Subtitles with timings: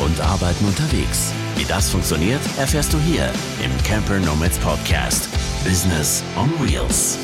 [0.00, 1.32] und Arbeiten unterwegs.
[1.56, 3.32] Wie das funktioniert, erfährst du hier
[3.64, 5.28] im Camper Nomads Podcast.
[5.64, 7.18] Business on Wheels.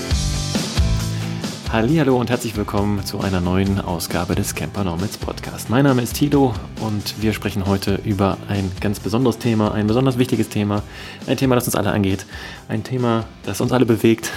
[1.70, 5.70] Hallo und herzlich willkommen zu einer neuen Ausgabe des Camper Nomads Podcast.
[5.70, 10.18] Mein Name ist Tito und wir sprechen heute über ein ganz besonderes Thema, ein besonders
[10.18, 10.82] wichtiges Thema,
[11.26, 12.26] ein Thema, das uns alle angeht,
[12.68, 14.30] ein Thema, das uns alle bewegt,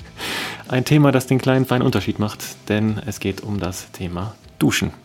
[0.68, 5.03] ein Thema, das den kleinen feinen Unterschied macht, denn es geht um das Thema Duschen.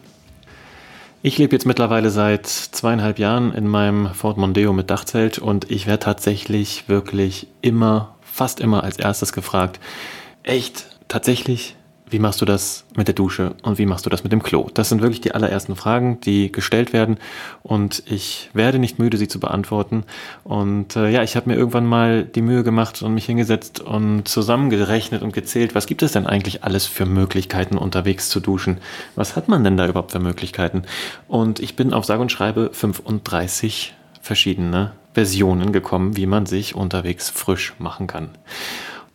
[1.22, 5.86] Ich lebe jetzt mittlerweile seit zweieinhalb Jahren in meinem Ford Mondeo mit Dachzelt und ich
[5.86, 9.82] werde tatsächlich wirklich immer, fast immer als erstes gefragt,
[10.44, 11.76] echt, tatsächlich,
[12.10, 14.70] wie machst du das mit der Dusche und wie machst du das mit dem Klo?
[14.74, 17.18] Das sind wirklich die allerersten Fragen, die gestellt werden
[17.64, 20.04] und ich werde nicht müde, sie zu beantworten.
[20.44, 24.28] Und äh, ja, ich habe mir irgendwann mal die Mühe gemacht und mich hingesetzt und
[24.28, 28.78] zusammengerechnet und gezählt, was gibt es denn eigentlich alles für Möglichkeiten unterwegs zu duschen?
[29.16, 30.84] Was hat man denn da überhaupt für Möglichkeiten?
[31.28, 37.30] Und ich bin auf sage und schreibe 35 verschiedene Versionen gekommen, wie man sich unterwegs
[37.30, 38.30] frisch machen kann.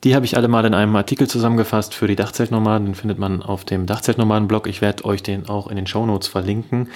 [0.05, 2.89] Die habe ich alle mal in einem Artikel zusammengefasst für die Dachzeltnomaden.
[2.89, 4.67] Den findet man auf dem Dachzeltnomaden-Blog.
[4.67, 6.91] Ich werde euch den auch in den Shownotes verlinken.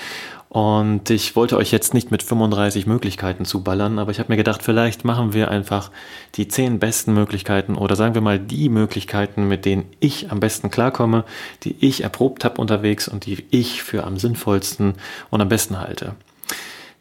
[0.51, 4.63] Und ich wollte euch jetzt nicht mit 35 Möglichkeiten zuballern, aber ich habe mir gedacht,
[4.63, 5.91] vielleicht machen wir einfach
[6.37, 10.71] die 10 besten Möglichkeiten oder sagen wir mal die Möglichkeiten, mit denen ich am besten
[10.71, 11.25] klarkomme,
[11.65, 14.95] die ich erprobt habe unterwegs und die ich für am sinnvollsten
[15.31, 16.15] und am besten halte.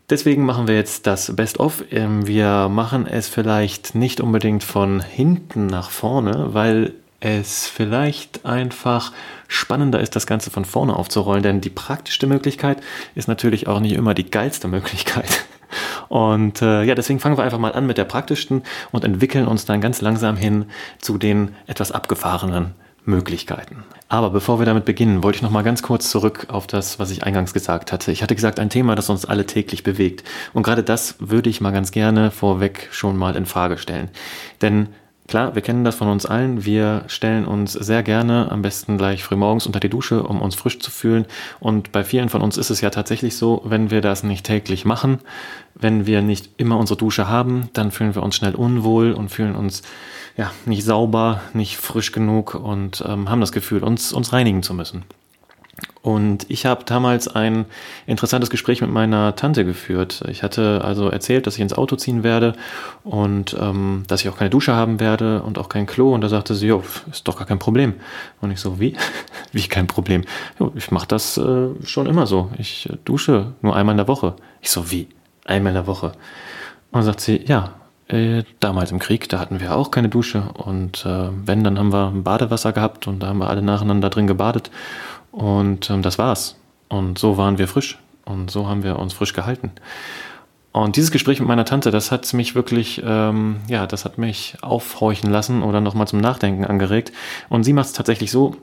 [0.09, 1.83] Deswegen machen wir jetzt das Best-of.
[1.91, 9.11] Ähm, wir machen es vielleicht nicht unbedingt von hinten nach vorne, weil es vielleicht einfach
[9.49, 12.81] spannender ist, das Ganze von vorne aufzurollen, denn die praktischste Möglichkeit
[13.15, 15.45] ist natürlich auch nicht immer die geilste Möglichkeit.
[16.07, 18.63] Und äh, ja, deswegen fangen wir einfach mal an mit der praktischsten
[18.93, 20.67] und entwickeln uns dann ganz langsam hin
[20.99, 22.75] zu den etwas abgefahrenen
[23.07, 23.83] Möglichkeiten.
[24.09, 27.09] Aber bevor wir damit beginnen, wollte ich noch mal ganz kurz zurück auf das, was
[27.11, 28.11] ich eingangs gesagt hatte.
[28.11, 30.23] Ich hatte gesagt, ein Thema, das uns alle täglich bewegt.
[30.53, 34.09] Und gerade das würde ich mal ganz gerne vorweg schon mal in Frage stellen.
[34.61, 34.89] Denn
[35.27, 36.63] Klar, wir kennen das von uns allen.
[36.63, 40.79] Wir stellen uns sehr gerne am besten gleich frühmorgens unter die Dusche, um uns frisch
[40.79, 41.25] zu fühlen.
[41.59, 44.85] Und bei vielen von uns ist es ja tatsächlich so, wenn wir das nicht täglich
[44.85, 45.19] machen,
[45.75, 49.55] wenn wir nicht immer unsere Dusche haben, dann fühlen wir uns schnell unwohl und fühlen
[49.55, 49.81] uns
[50.37, 54.73] ja nicht sauber, nicht frisch genug und ähm, haben das Gefühl, uns, uns reinigen zu
[54.73, 55.03] müssen.
[56.01, 57.65] Und ich habe damals ein
[58.05, 60.23] interessantes Gespräch mit meiner Tante geführt.
[60.29, 62.53] Ich hatte also erzählt, dass ich ins Auto ziehen werde
[63.03, 66.13] und ähm, dass ich auch keine Dusche haben werde und auch kein Klo.
[66.13, 67.95] Und da sagte sie, jo, ist doch gar kein Problem.
[68.39, 68.95] Und ich so, wie?
[69.51, 70.23] wie kein Problem?
[70.59, 72.51] Jo, ich mache das äh, schon immer so.
[72.57, 74.35] Ich äh, dusche nur einmal in der Woche.
[74.61, 75.09] Ich so, wie?
[75.45, 76.07] Einmal in der Woche.
[76.91, 77.73] Und dann sagt sie, ja,
[78.07, 80.43] äh, damals im Krieg, da hatten wir auch keine Dusche.
[80.53, 84.27] Und äh, wenn, dann haben wir Badewasser gehabt und da haben wir alle nacheinander drin
[84.27, 84.71] gebadet.
[85.37, 86.55] Und ähm, das war's.
[86.89, 87.99] Und so waren wir frisch.
[88.25, 89.71] Und so haben wir uns frisch gehalten.
[90.71, 94.57] Und dieses Gespräch mit meiner Tante, das hat mich wirklich, ähm, ja, das hat mich
[94.61, 97.11] aufhorchen lassen oder nochmal zum Nachdenken angeregt.
[97.49, 98.55] Und sie macht es tatsächlich so,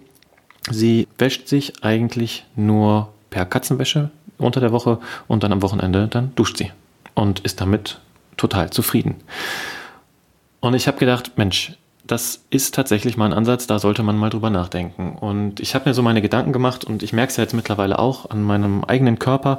[0.71, 4.99] sie wäscht sich eigentlich nur per Katzenwäsche unter der Woche
[5.29, 6.73] und dann am Wochenende, dann duscht sie
[7.15, 8.01] und ist damit
[8.37, 9.17] total zufrieden.
[10.61, 11.77] Und ich habe gedacht, Mensch,
[12.07, 15.17] das ist tatsächlich mal ein Ansatz, da sollte man mal drüber nachdenken.
[15.19, 17.99] Und ich habe mir so meine Gedanken gemacht und ich merke es ja jetzt mittlerweile
[17.99, 19.59] auch an meinem eigenen Körper.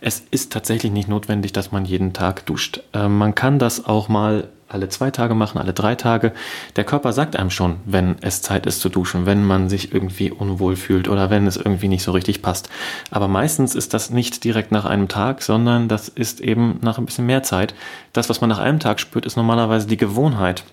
[0.00, 2.82] Es ist tatsächlich nicht notwendig, dass man jeden Tag duscht.
[2.92, 6.32] Äh, man kann das auch mal alle zwei Tage machen, alle drei Tage.
[6.74, 10.30] Der Körper sagt einem schon, wenn es Zeit ist zu duschen, wenn man sich irgendwie
[10.30, 12.68] unwohl fühlt oder wenn es irgendwie nicht so richtig passt.
[13.10, 17.06] Aber meistens ist das nicht direkt nach einem Tag, sondern das ist eben nach ein
[17.06, 17.74] bisschen mehr Zeit.
[18.12, 20.64] Das, was man nach einem Tag spürt, ist normalerweise die Gewohnheit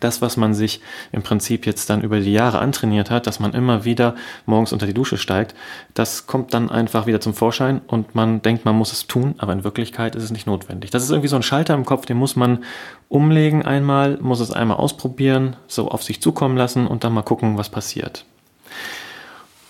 [0.00, 0.80] das, was man sich
[1.12, 4.14] im Prinzip jetzt dann über die Jahre antrainiert hat, dass man immer wieder
[4.46, 5.54] morgens unter die Dusche steigt,
[5.94, 9.52] das kommt dann einfach wieder zum Vorschein und man denkt, man muss es tun, aber
[9.52, 10.90] in Wirklichkeit ist es nicht notwendig.
[10.90, 12.64] Das ist irgendwie so ein Schalter im Kopf, den muss man
[13.08, 17.58] umlegen einmal, muss es einmal ausprobieren, so auf sich zukommen lassen und dann mal gucken,
[17.58, 18.24] was passiert.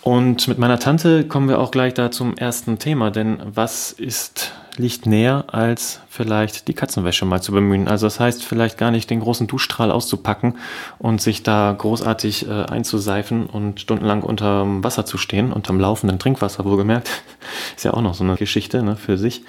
[0.03, 4.53] Und mit meiner Tante kommen wir auch gleich da zum ersten Thema, denn was ist
[4.78, 7.88] liegt näher, als vielleicht die Katzenwäsche mal zu bemühen.
[7.88, 10.58] Also das heißt, vielleicht gar nicht den großen Duschstrahl auszupacken
[10.99, 16.64] und sich da großartig äh, einzuseifen und stundenlang unterm Wasser zu stehen, unterm laufenden Trinkwasser
[16.64, 17.08] wohlgemerkt.
[17.76, 19.43] Ist ja auch noch so eine Geschichte ne, für sich.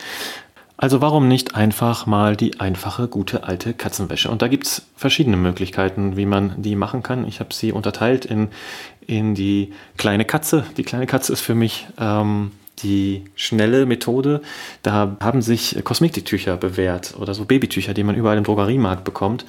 [0.79, 4.29] Also warum nicht einfach mal die einfache, gute alte Katzenwäsche?
[4.29, 7.27] Und da gibt's verschiedene Möglichkeiten, wie man die machen kann.
[7.27, 8.50] Ich habe sie unterteilt in,
[9.07, 10.65] in die kleine Katze.
[10.77, 14.41] Die kleine Katze ist für mich ähm, die schnelle Methode.
[14.83, 19.45] Da haben sich Kosmetiktücher bewährt oder so Babytücher, die man überall im Drogeriemarkt bekommt,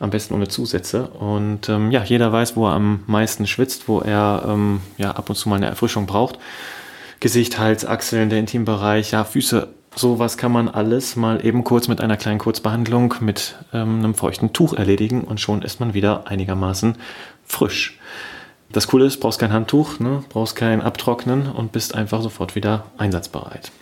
[0.00, 1.08] am besten ohne Zusätze.
[1.08, 5.28] Und ähm, ja, jeder weiß, wo er am meisten schwitzt, wo er ähm, ja ab
[5.28, 6.38] und zu mal eine Erfrischung braucht.
[7.20, 12.00] Gesicht, Hals, Achseln, der Intimbereich, ja, Füße sowas kann man alles mal eben kurz mit
[12.00, 16.96] einer kleinen Kurzbehandlung mit ähm, einem feuchten Tuch erledigen und schon ist man wieder einigermaßen
[17.44, 17.98] frisch.
[18.70, 20.24] Das Coole ist, brauchst kein Handtuch, ne?
[20.28, 23.72] brauchst kein Abtrocknen und bist einfach sofort wieder einsatzbereit.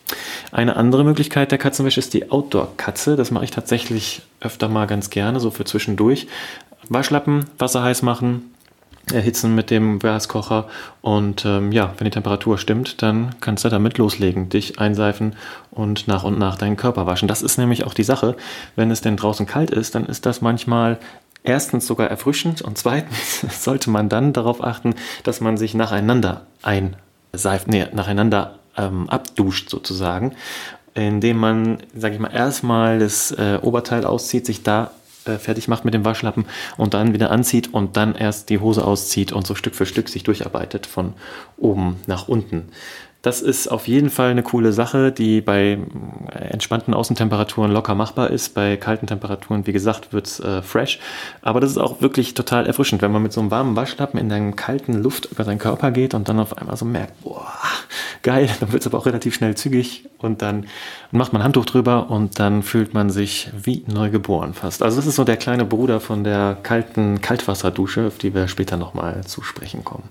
[0.53, 3.17] Eine andere Möglichkeit der Katzenwäsche ist die Outdoor-Katze.
[3.17, 6.29] Das mache ich tatsächlich öfter mal ganz gerne, so für zwischendurch.
[6.89, 8.55] Waschlappen, Wasser heiß machen,
[9.13, 10.69] erhitzen mit dem Gaskocher
[11.01, 15.37] und ähm, ja, wenn die Temperatur stimmt, dann kannst du damit loslegen, dich einseifen
[15.71, 17.29] und nach und nach deinen Körper waschen.
[17.29, 18.37] Das ist nämlich auch die Sache,
[18.75, 20.99] wenn es denn draußen kalt ist, dann ist das manchmal
[21.47, 24.95] erstens sogar erfrischend und zweitens sollte man dann darauf achten,
[25.25, 30.35] dass man sich nacheinander einseift, nee, nacheinander ähm, abduscht sozusagen,
[30.95, 34.91] indem man, sage ich mal, erstmal das äh, Oberteil auszieht, sich da
[35.25, 36.47] äh, fertig macht mit dem Waschlappen
[36.77, 40.09] und dann wieder anzieht und dann erst die Hose auszieht und so Stück für Stück
[40.09, 41.15] sich durcharbeitet von
[41.57, 42.69] oben nach unten.
[43.23, 45.79] Das ist auf jeden Fall eine coole Sache, die bei
[46.33, 48.55] entspannten Außentemperaturen locker machbar ist.
[48.55, 51.01] Bei kalten Temperaturen, wie gesagt, wird es äh, fresh.
[51.43, 54.29] Aber das ist auch wirklich total erfrischend, wenn man mit so einem warmen Waschlappen in
[54.29, 57.53] der kalten Luft über seinen Körper geht und dann auf einmal so merkt, boah,
[58.23, 60.67] geil, dann wird es aber auch relativ schnell zügig und dann
[61.11, 64.83] macht man Handtuch drüber und dann fühlt man sich wie neu geboren fast.
[64.83, 68.77] Also das ist so der kleine Bruder von der kalten Kaltwasserdusche, auf die wir später
[68.77, 70.09] nochmal zu sprechen kommen.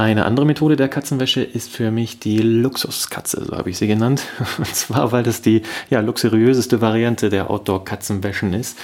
[0.00, 4.22] Eine andere Methode der Katzenwäsche ist für mich die Luxuskatze, so habe ich sie genannt.
[4.56, 5.60] Und zwar, weil das die
[5.90, 8.78] ja, luxuriöseste Variante der Outdoor-Katzenwäschen ist.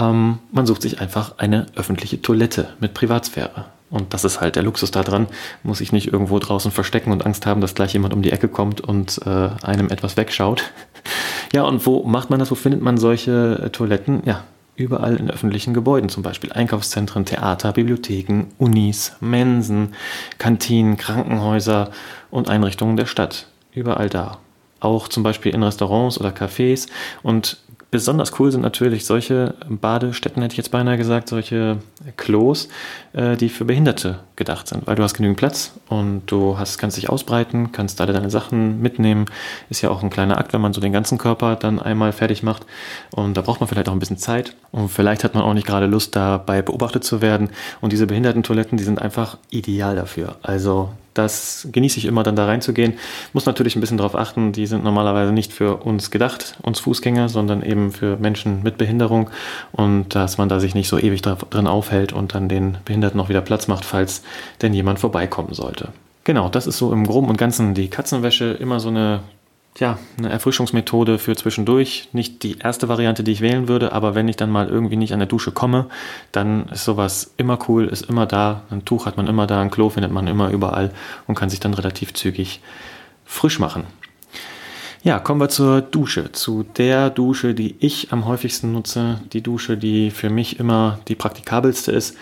[0.00, 3.66] Ähm, man sucht sich einfach eine öffentliche Toilette mit Privatsphäre.
[3.88, 5.28] Und das ist halt der Luxus daran.
[5.62, 8.48] Muss ich nicht irgendwo draußen verstecken und Angst haben, dass gleich jemand um die Ecke
[8.48, 10.64] kommt und äh, einem etwas wegschaut.
[11.54, 12.50] Ja, und wo macht man das?
[12.50, 14.22] Wo findet man solche äh, Toiletten?
[14.26, 14.44] Ja,
[14.78, 19.94] überall in öffentlichen Gebäuden, zum Beispiel Einkaufszentren, Theater, Bibliotheken, Unis, Mensen,
[20.38, 21.90] Kantinen, Krankenhäuser
[22.30, 23.48] und Einrichtungen der Stadt.
[23.72, 24.38] Überall da.
[24.80, 26.88] Auch zum Beispiel in Restaurants oder Cafés.
[27.22, 27.58] Und
[27.90, 31.78] Besonders cool sind natürlich solche Badestätten, hätte ich jetzt beinahe gesagt, solche
[32.18, 32.68] Klos,
[33.14, 36.98] äh, die für Behinderte gedacht sind, weil du hast genügend Platz und du hast, kannst
[36.98, 39.24] dich ausbreiten, kannst alle deine Sachen mitnehmen.
[39.70, 42.42] Ist ja auch ein kleiner Akt, wenn man so den ganzen Körper dann einmal fertig
[42.42, 42.66] macht
[43.10, 45.66] und da braucht man vielleicht auch ein bisschen Zeit und vielleicht hat man auch nicht
[45.66, 47.48] gerade Lust, dabei beobachtet zu werden
[47.80, 50.36] und diese Behindertentoiletten, die sind einfach ideal dafür.
[50.42, 52.94] Also das genieße ich immer, dann da reinzugehen.
[53.32, 57.28] Muss natürlich ein bisschen darauf achten, die sind normalerweise nicht für uns gedacht, uns Fußgänger,
[57.28, 59.30] sondern eben für Menschen mit Behinderung
[59.72, 63.28] und dass man da sich nicht so ewig drin aufhält und dann den Behinderten noch
[63.28, 64.22] wieder Platz macht, falls
[64.62, 65.88] denn jemand vorbeikommen sollte.
[66.24, 69.20] Genau, das ist so im Groben und Ganzen die Katzenwäsche, immer so eine
[69.78, 72.08] ja, eine Erfrischungsmethode für zwischendurch.
[72.12, 75.12] Nicht die erste Variante, die ich wählen würde, aber wenn ich dann mal irgendwie nicht
[75.12, 75.86] an der Dusche komme,
[76.32, 78.62] dann ist sowas immer cool, ist immer da.
[78.70, 80.92] Ein Tuch hat man immer da, ein Klo findet man immer überall
[81.26, 82.60] und kann sich dann relativ zügig
[83.24, 83.84] frisch machen.
[85.04, 89.76] Ja, kommen wir zur Dusche, zu der Dusche, die ich am häufigsten nutze, die Dusche,
[89.76, 92.16] die für mich immer die praktikabelste ist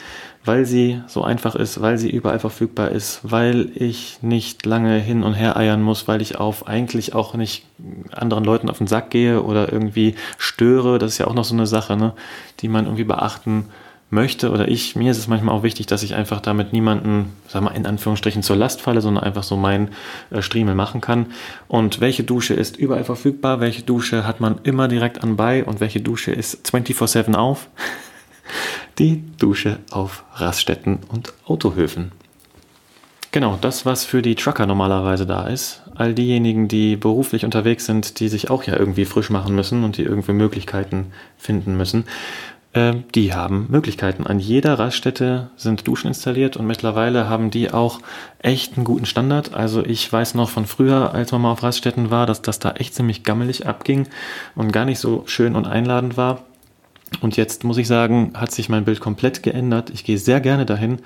[0.46, 5.22] weil sie so einfach ist, weil sie überall verfügbar ist, weil ich nicht lange hin
[5.22, 7.64] und her eiern muss, weil ich auf eigentlich auch nicht
[8.12, 10.98] anderen Leuten auf den Sack gehe oder irgendwie störe.
[10.98, 12.12] Das ist ja auch noch so eine Sache, ne,
[12.60, 13.66] die man irgendwie beachten
[14.08, 17.62] möchte oder ich, mir ist es manchmal auch wichtig, dass ich einfach damit niemanden, sag
[17.62, 19.88] mal, in Anführungsstrichen zur Last falle, sondern einfach so mein
[20.30, 21.26] äh, Striemel machen kann.
[21.66, 26.00] Und welche Dusche ist überall verfügbar, welche Dusche hat man immer direkt anbei und welche
[26.00, 27.68] Dusche ist 24-7 auf?
[28.98, 32.12] Die Dusche auf Raststätten und Autohöfen.
[33.32, 35.82] Genau, das, was für die Trucker normalerweise da ist.
[35.94, 39.98] All diejenigen, die beruflich unterwegs sind, die sich auch ja irgendwie frisch machen müssen und
[39.98, 42.04] die irgendwie Möglichkeiten finden müssen,
[42.72, 44.26] äh, die haben Möglichkeiten.
[44.26, 48.00] An jeder Raststätte sind Duschen installiert und mittlerweile haben die auch
[48.38, 49.54] echt einen guten Standard.
[49.54, 52.72] Also ich weiß noch von früher, als man mal auf Raststätten war, dass das da
[52.72, 54.06] echt ziemlich gammelig abging
[54.54, 56.44] und gar nicht so schön und einladend war.
[57.20, 59.90] Und jetzt muss ich sagen, hat sich mein Bild komplett geändert.
[59.90, 60.98] Ich gehe sehr gerne dahin.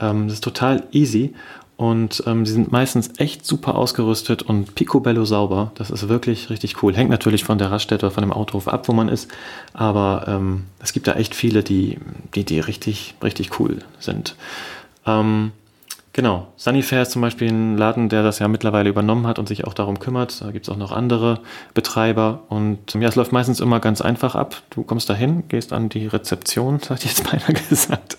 [0.00, 1.34] Ähm, das ist total easy
[1.80, 5.72] und ähm, sie sind meistens echt super ausgerüstet und picobello sauber.
[5.76, 6.94] Das ist wirklich richtig cool.
[6.94, 9.30] Hängt natürlich von der Raststätte oder von dem Autohof ab, wo man ist.
[9.72, 11.96] Aber ähm, es gibt da echt viele, die,
[12.34, 14.36] die, die richtig, richtig cool sind.
[15.06, 15.52] Ähm,
[16.20, 16.48] Genau.
[16.56, 19.72] Sunnyfair ist zum Beispiel ein Laden, der das ja mittlerweile übernommen hat und sich auch
[19.72, 20.42] darum kümmert.
[20.42, 21.40] Da gibt es auch noch andere
[21.72, 22.42] Betreiber.
[22.50, 24.60] Und ja, es läuft meistens immer ganz einfach ab.
[24.68, 28.18] Du kommst dahin, gehst an die Rezeption, hatte ich jetzt beinahe gesagt,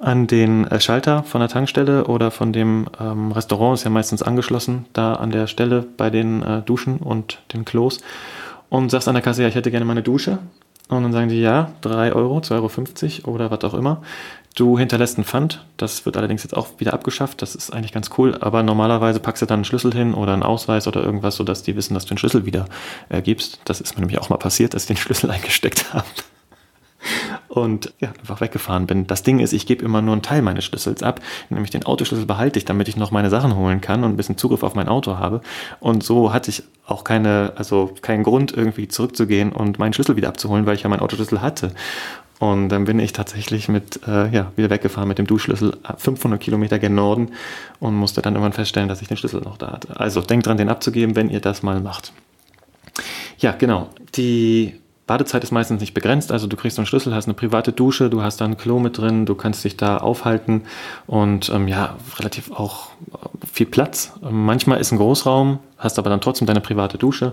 [0.00, 4.22] an den äh, Schalter von der Tankstelle oder von dem ähm, Restaurant, ist ja meistens
[4.22, 8.00] angeschlossen, da an der Stelle bei den äh, Duschen und den Klos.
[8.68, 10.40] Und sagst an der Kasse, ja, ich hätte gerne meine Dusche.
[10.90, 14.02] Und dann sagen die, ja, 3 Euro, 2,50 Euro oder was auch immer.
[14.56, 18.10] Du hinterlässt einen Pfand, das wird allerdings jetzt auch wieder abgeschafft, das ist eigentlich ganz
[18.18, 21.62] cool, aber normalerweise packst du dann einen Schlüssel hin oder einen Ausweis oder irgendwas, sodass
[21.62, 22.66] die wissen, dass du den Schlüssel wieder
[23.08, 23.60] äh, gibst.
[23.64, 26.04] Das ist mir nämlich auch mal passiert, dass ich den Schlüssel eingesteckt habe
[27.50, 29.08] und ja, einfach weggefahren bin.
[29.08, 32.24] Das Ding ist, ich gebe immer nur einen Teil meines Schlüssels ab, nämlich den Autoschlüssel
[32.24, 34.88] behalte ich, damit ich noch meine Sachen holen kann und ein bisschen Zugriff auf mein
[34.88, 35.40] Auto habe.
[35.80, 40.28] Und so hatte ich auch keine, also keinen Grund irgendwie zurückzugehen und meinen Schlüssel wieder
[40.28, 41.72] abzuholen, weil ich ja meinen Autoschlüssel hatte.
[42.38, 46.78] Und dann bin ich tatsächlich mit, äh, ja, wieder weggefahren mit dem Duschschlüssel 500 Kilometer
[46.78, 47.32] gen Norden
[47.80, 49.98] und musste dann irgendwann feststellen, dass ich den Schlüssel noch da hatte.
[49.98, 52.12] Also denkt dran, den abzugeben, wenn ihr das mal macht.
[53.38, 53.90] Ja, genau.
[54.14, 54.80] Die
[55.10, 58.22] Badezeit ist meistens nicht begrenzt, also du kriegst einen Schlüssel, hast eine private Dusche, du
[58.22, 60.62] hast da ein Klo mit drin, du kannst dich da aufhalten
[61.08, 64.12] und ähm, ja, relativ auch äh, viel Platz.
[64.20, 67.32] Manchmal ist ein Großraum, hast aber dann trotzdem deine private Dusche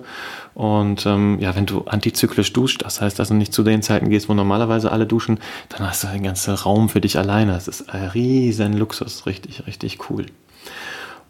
[0.55, 4.27] und ähm, ja, wenn du antizyklisch duscht, das heißt also nicht zu den Zeiten gehst,
[4.27, 7.51] wo normalerweise alle duschen, dann hast du den ganzen Raum für dich alleine.
[7.51, 10.25] Das ist ein riesen Luxus, richtig, richtig cool.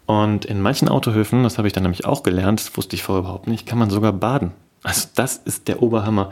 [0.06, 3.20] Und in manchen Autohöfen, das habe ich dann nämlich auch gelernt, das wusste ich vorher
[3.20, 4.52] überhaupt nicht, kann man sogar baden.
[4.82, 6.30] Also das ist der Oberhammer.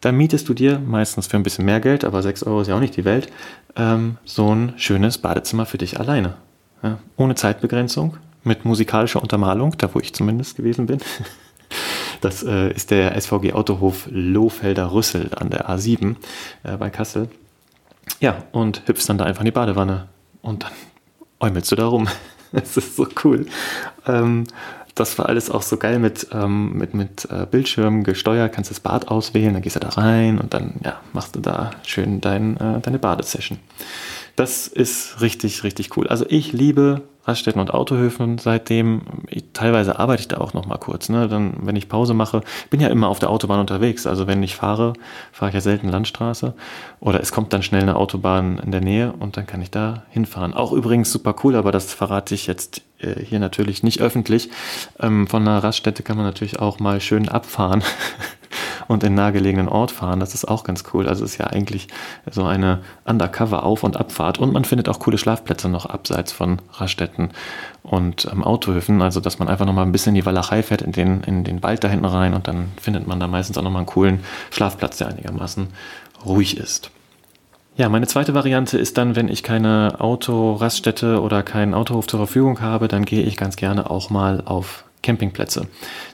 [0.00, 2.76] Da mietest du dir meistens für ein bisschen mehr Geld, aber 6 Euro ist ja
[2.76, 3.30] auch nicht die Welt,
[3.76, 6.34] ähm, so ein schönes Badezimmer für dich alleine.
[6.82, 10.98] Ja, ohne Zeitbegrenzung, mit musikalischer Untermalung, da wo ich zumindest gewesen bin.
[12.20, 16.16] Das äh, ist der SVG Autohof Lohfelder Rüssel an der A7
[16.64, 17.30] äh, bei Kassel.
[18.20, 20.08] Ja, und hüpfst dann da einfach in die Badewanne
[20.42, 20.72] und dann
[21.40, 22.08] äumelst du da rum.
[22.52, 23.46] Das ist so cool.
[24.08, 24.42] Ähm,
[25.00, 28.80] das war alles auch so geil mit, ähm, mit, mit äh, Bildschirm gesteuert, kannst das
[28.80, 32.56] Bad auswählen, dann gehst du da rein und dann ja, machst du da schön dein,
[32.58, 33.58] äh, deine Badesession.
[34.40, 36.08] Das ist richtig, richtig cool.
[36.08, 39.02] Also ich liebe Raststätten und Autohöfen seitdem.
[39.28, 41.10] Ich, teilweise arbeite ich da auch noch mal kurz.
[41.10, 41.28] Ne?
[41.28, 44.06] Dann, wenn ich Pause mache, bin ja immer auf der Autobahn unterwegs.
[44.06, 44.94] Also wenn ich fahre,
[45.30, 46.54] fahre ich ja selten Landstraße.
[47.00, 50.04] Oder es kommt dann schnell eine Autobahn in der Nähe und dann kann ich da
[50.08, 50.54] hinfahren.
[50.54, 54.48] Auch übrigens super cool, aber das verrate ich jetzt äh, hier natürlich nicht öffentlich.
[54.98, 57.82] Ähm, von einer Raststätte kann man natürlich auch mal schön abfahren.
[58.90, 60.18] und in nahegelegenen Ort fahren.
[60.18, 61.08] Das ist auch ganz cool.
[61.08, 61.86] Also ist ja eigentlich
[62.28, 64.38] so eine Undercover-Auf- und Abfahrt.
[64.40, 67.30] Und man findet auch coole Schlafplätze noch abseits von Raststätten
[67.84, 69.00] und ähm, Autohöfen.
[69.00, 71.62] Also dass man einfach nochmal ein bisschen in die Walachei fährt, in den, in den
[71.62, 74.98] Wald da hinten rein und dann findet man da meistens auch nochmal einen coolen Schlafplatz,
[74.98, 75.68] der einigermaßen
[76.26, 76.90] ruhig ist.
[77.76, 82.60] Ja, meine zweite Variante ist dann, wenn ich keine Autoraststätte oder keinen Autohof zur Verfügung
[82.60, 85.68] habe, dann gehe ich ganz gerne auch mal auf Campingplätze.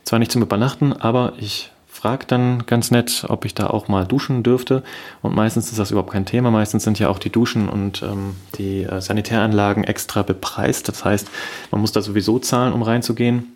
[0.05, 1.71] Zwar nicht zum Übernachten, aber ich
[2.07, 4.85] fragt dann ganz nett, ob ich da auch mal duschen dürfte.
[5.23, 6.53] Und meistens ist das überhaupt kein Thema.
[6.53, 10.87] Meistens sind ja auch die Duschen und ähm, die äh, Sanitäranlagen extra bepreist.
[10.87, 11.27] Das heißt,
[11.73, 13.56] man muss da sowieso zahlen, um reinzugehen.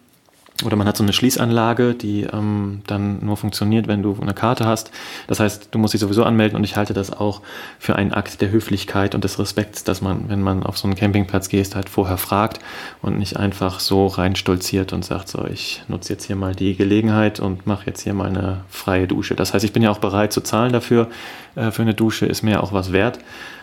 [0.64, 4.66] Oder man hat so eine Schließanlage, die ähm, dann nur funktioniert, wenn du eine Karte
[4.66, 4.90] hast.
[5.26, 7.40] Das heißt, du musst dich sowieso anmelden und ich halte das auch
[7.78, 10.96] für einen Akt der Höflichkeit und des Respekts, dass man, wenn man auf so einen
[10.96, 12.60] Campingplatz geht, halt vorher fragt
[13.00, 17.40] und nicht einfach so reinstolziert und sagt, so, ich nutze jetzt hier mal die Gelegenheit
[17.40, 19.34] und mache jetzt hier mal eine freie Dusche.
[19.34, 21.08] Das heißt, ich bin ja auch bereit zu zahlen dafür.
[21.54, 23.18] Äh, für eine Dusche ist mir auch was wert.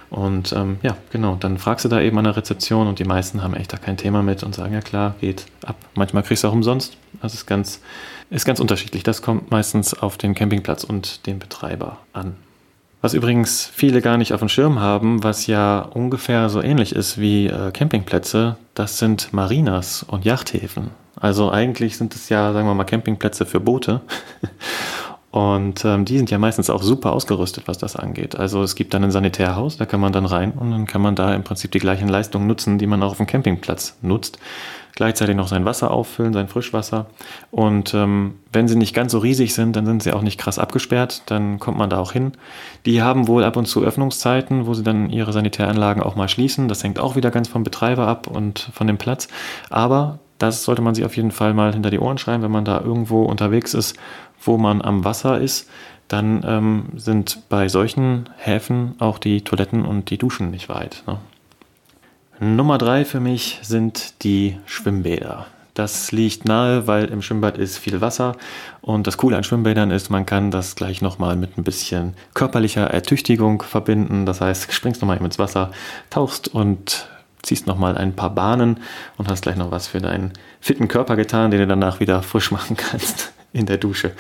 [0.09, 3.43] Und ähm, ja, genau, dann fragst du da eben an der Rezeption und die meisten
[3.43, 5.75] haben echt da kein Thema mit und sagen, ja klar, geht ab.
[5.95, 6.97] Manchmal kriegst du auch umsonst.
[7.21, 7.81] Das ist ganz,
[8.29, 9.03] ist ganz unterschiedlich.
[9.03, 12.35] Das kommt meistens auf den Campingplatz und den Betreiber an.
[13.01, 17.19] Was übrigens viele gar nicht auf dem Schirm haben, was ja ungefähr so ähnlich ist
[17.19, 20.89] wie äh, Campingplätze, das sind Marinas und Yachthäfen.
[21.19, 24.01] Also eigentlich sind es ja, sagen wir mal, Campingplätze für Boote.
[25.29, 28.38] Und ähm, die sind ja meistens auch super ausgerüstet, was das angeht.
[28.38, 31.15] Also es gibt dann ein Sanitärhaus, da kann man dann rein und dann kann man
[31.15, 34.39] da im Prinzip die gleichen Leistungen nutzen, die man auch auf dem Campingplatz nutzt.
[34.96, 37.05] Gleichzeitig noch sein Wasser auffüllen, sein Frischwasser.
[37.51, 40.57] Und ähm, wenn sie nicht ganz so riesig sind, dann sind sie auch nicht krass
[40.57, 42.31] abgesperrt, dann kommt man da auch hin.
[42.88, 46.67] Die haben wohl ab und zu Öffnungszeiten, wo sie dann ihre Sanitäranlagen auch mal schließen.
[46.67, 49.27] Das hängt auch wieder ganz vom Betreiber ab und von dem Platz.
[49.69, 52.65] Aber das sollte man sich auf jeden Fall mal hinter die Ohren schreiben, wenn man
[52.65, 53.98] da irgendwo unterwegs ist
[54.41, 55.70] wo man am Wasser ist,
[56.08, 61.03] dann ähm, sind bei solchen Häfen auch die Toiletten und die Duschen nicht weit.
[61.06, 61.20] Ne?
[62.39, 65.48] Nummer drei für mich sind die Schwimmbäder.
[65.74, 68.36] Das liegt nahe, weil im Schwimmbad ist viel Wasser
[68.82, 72.88] und das Coole an Schwimmbädern ist, man kann das gleich nochmal mit ein bisschen körperlicher
[72.88, 74.25] Ertüchtigung verbinden.
[74.25, 75.72] Das heißt, springst nochmal ins Wasser,
[76.10, 77.08] tauchst und
[77.47, 78.81] ziehst nochmal ein paar Bahnen
[79.17, 82.51] und hast gleich noch was für deinen fitten Körper getan, den du danach wieder frisch
[82.51, 84.11] machen kannst in der Dusche.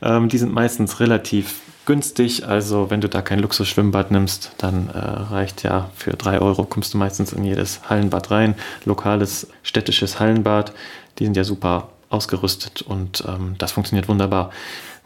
[0.00, 4.98] Ähm, die sind meistens relativ günstig, also wenn du da kein Luxusschwimmbad nimmst, dann äh,
[4.98, 8.54] reicht ja für drei Euro kommst du meistens in jedes Hallenbad rein.
[8.84, 10.72] Lokales städtisches Hallenbad,
[11.18, 14.50] die sind ja super ausgerüstet und ähm, das funktioniert wunderbar.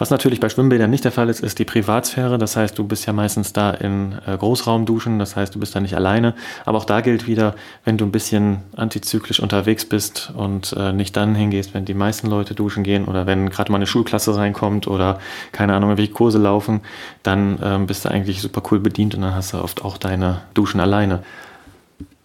[0.03, 2.37] Was natürlich bei Schwimmbädern nicht der Fall ist, ist die Privatsphäre.
[2.37, 5.81] Das heißt, du bist ja meistens da in äh, Großraumduschen, das heißt, du bist da
[5.81, 6.35] nicht alleine.
[6.65, 7.55] Aber auch da gilt wieder,
[7.85, 12.27] wenn du ein bisschen antizyklisch unterwegs bist und äh, nicht dann hingehst, wenn die meisten
[12.27, 15.21] Leute duschen gehen oder wenn gerade mal eine Schulklasse reinkommt oder
[15.53, 16.81] keine Ahnung, welche Kurse laufen,
[17.23, 20.41] dann ähm, bist du eigentlich super cool bedient und dann hast du oft auch deine
[20.53, 21.23] Duschen alleine.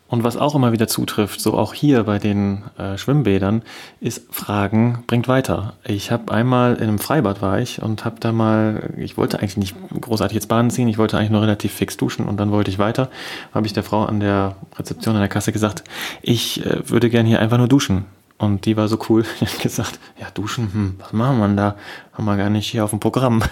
[0.09, 3.61] Und was auch immer wieder zutrifft, so auch hier bei den äh, Schwimmbädern,
[3.99, 5.73] ist Fragen bringt weiter.
[5.83, 9.57] Ich habe einmal in einem Freibad war ich und habe da mal, ich wollte eigentlich
[9.57, 12.71] nicht großartig jetzt Bahnen ziehen, ich wollte eigentlich nur relativ fix duschen und dann wollte
[12.71, 13.09] ich weiter.
[13.53, 15.83] Habe ich der Frau an der Rezeption an der Kasse gesagt,
[16.21, 18.05] ich äh, würde gern hier einfach nur duschen.
[18.37, 21.75] Und die war so cool, die hat gesagt, ja duschen, hm, was machen wir da?
[22.13, 23.43] Haben wir gar nicht hier auf dem Programm.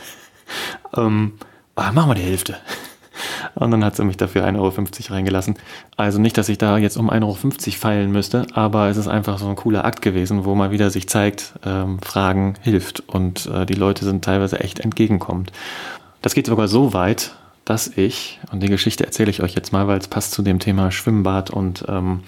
[0.95, 1.33] ähm,
[1.75, 2.55] machen wir die Hälfte.
[3.55, 4.73] Und dann hat sie mich dafür 1,50 Euro
[5.13, 5.55] reingelassen.
[5.97, 7.35] Also nicht, dass ich da jetzt um 1,50 Euro
[7.77, 11.07] feilen müsste, aber es ist einfach so ein cooler Akt gewesen, wo mal wieder sich
[11.07, 15.51] zeigt, ähm, Fragen hilft und äh, die Leute sind teilweise echt entgegenkommend.
[16.21, 19.87] Das geht sogar so weit, dass ich, und die Geschichte erzähle ich euch jetzt mal,
[19.87, 22.21] weil es passt zu dem Thema Schwimmbad und, ähm,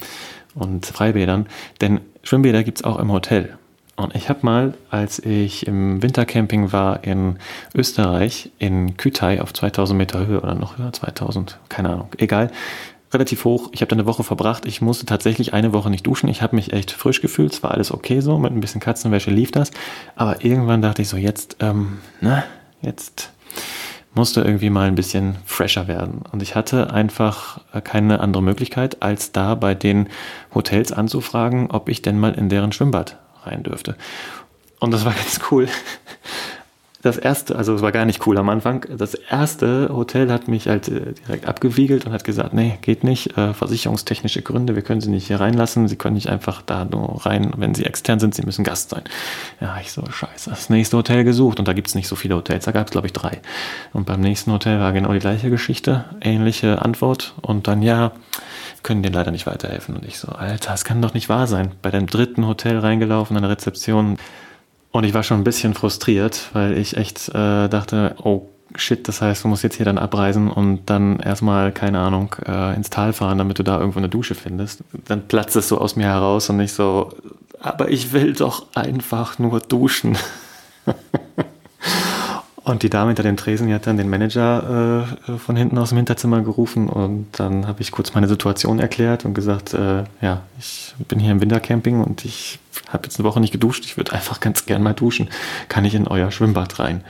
[0.54, 1.46] und Freibädern,
[1.80, 3.56] denn Schwimmbäder gibt es auch im Hotel.
[3.98, 7.38] Und ich habe mal, als ich im Wintercamping war in
[7.74, 12.52] Österreich, in Kütai auf 2000 Meter Höhe oder noch höher, 2000, keine Ahnung, egal,
[13.12, 13.70] relativ hoch.
[13.72, 14.66] Ich habe da eine Woche verbracht.
[14.66, 16.28] Ich musste tatsächlich eine Woche nicht duschen.
[16.28, 17.52] Ich habe mich echt frisch gefühlt.
[17.52, 18.38] Es war alles okay so.
[18.38, 19.72] Mit ein bisschen Katzenwäsche lief das.
[20.14, 22.44] Aber irgendwann dachte ich so, jetzt, ähm, na,
[22.82, 23.32] jetzt
[24.14, 26.22] musste irgendwie mal ein bisschen fresher werden.
[26.30, 30.08] Und ich hatte einfach keine andere Möglichkeit, als da bei den
[30.54, 33.96] Hotels anzufragen, ob ich denn mal in deren Schwimmbad rein dürfte.
[34.80, 35.68] Und das war ganz cool.
[37.08, 38.84] Das erste, also es war gar nicht cool am Anfang.
[38.94, 43.34] Das erste Hotel hat mich halt äh, direkt abgewiegelt und hat gesagt, nee, geht nicht,
[43.38, 47.24] äh, versicherungstechnische Gründe, wir können Sie nicht hier reinlassen, Sie können nicht einfach da nur
[47.24, 49.04] rein, wenn Sie extern sind, Sie müssen Gast sein.
[49.58, 52.34] Ja, ich so, scheiße, das nächste Hotel gesucht und da gibt es nicht so viele
[52.34, 53.40] Hotels, da gab es glaube ich drei.
[53.94, 58.12] Und beim nächsten Hotel war genau die gleiche Geschichte, ähnliche Antwort und dann ja,
[58.82, 59.96] können dir leider nicht weiterhelfen.
[59.96, 61.72] Und ich so, Alter, das kann doch nicht wahr sein.
[61.80, 64.18] Bei dem dritten Hotel reingelaufen an der Rezeption.
[64.90, 69.20] Und ich war schon ein bisschen frustriert, weil ich echt äh, dachte, oh shit, das
[69.20, 73.12] heißt, du musst jetzt hier dann abreisen und dann erstmal, keine Ahnung, äh, ins Tal
[73.12, 74.82] fahren, damit du da irgendwo eine Dusche findest.
[75.06, 77.12] Dann platzt es so aus mir heraus und ich so,
[77.60, 80.16] aber ich will doch einfach nur duschen.
[82.64, 85.88] Und die Dame hinter dem Tresen, die hat dann den Manager äh, von hinten aus
[85.88, 90.42] dem Hinterzimmer gerufen und dann habe ich kurz meine Situation erklärt und gesagt, äh, ja,
[90.58, 94.12] ich bin hier im Wintercamping und ich habe jetzt eine Woche nicht geduscht, ich würde
[94.12, 95.28] einfach ganz gern mal duschen.
[95.68, 97.04] Kann ich in euer Schwimmbad rein?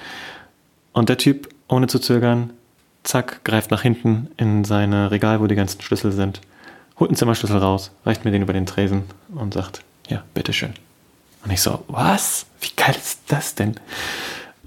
[0.93, 2.51] Und der Typ, ohne zu zögern,
[3.05, 6.41] zack, greift nach hinten in seine Regal, wo die ganzen Schlüssel sind,
[6.99, 9.05] holt einen Zimmerschlüssel raus, reicht mir den über den Tresen
[9.35, 10.75] und sagt, ja, bitteschön.
[11.45, 12.47] Und ich so, was?
[12.61, 13.77] Wie geil ist das denn?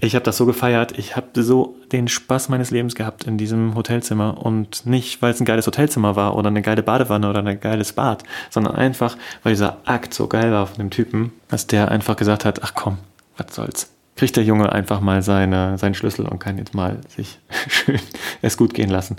[0.04, 0.98] Ich habe das so gefeiert.
[0.98, 4.44] Ich habe so den Spaß meines Lebens gehabt in diesem Hotelzimmer.
[4.44, 7.92] Und nicht, weil es ein geiles Hotelzimmer war oder eine geile Badewanne oder ein geiles
[7.92, 12.16] Bad, sondern einfach, weil dieser Akt so geil war von dem Typen, dass der einfach
[12.16, 12.98] gesagt hat, ach komm,
[13.36, 17.38] was soll's kriegt der Junge einfach mal seine, seinen Schlüssel und kann jetzt mal sich
[17.68, 17.98] schön
[18.42, 19.16] es gut gehen lassen.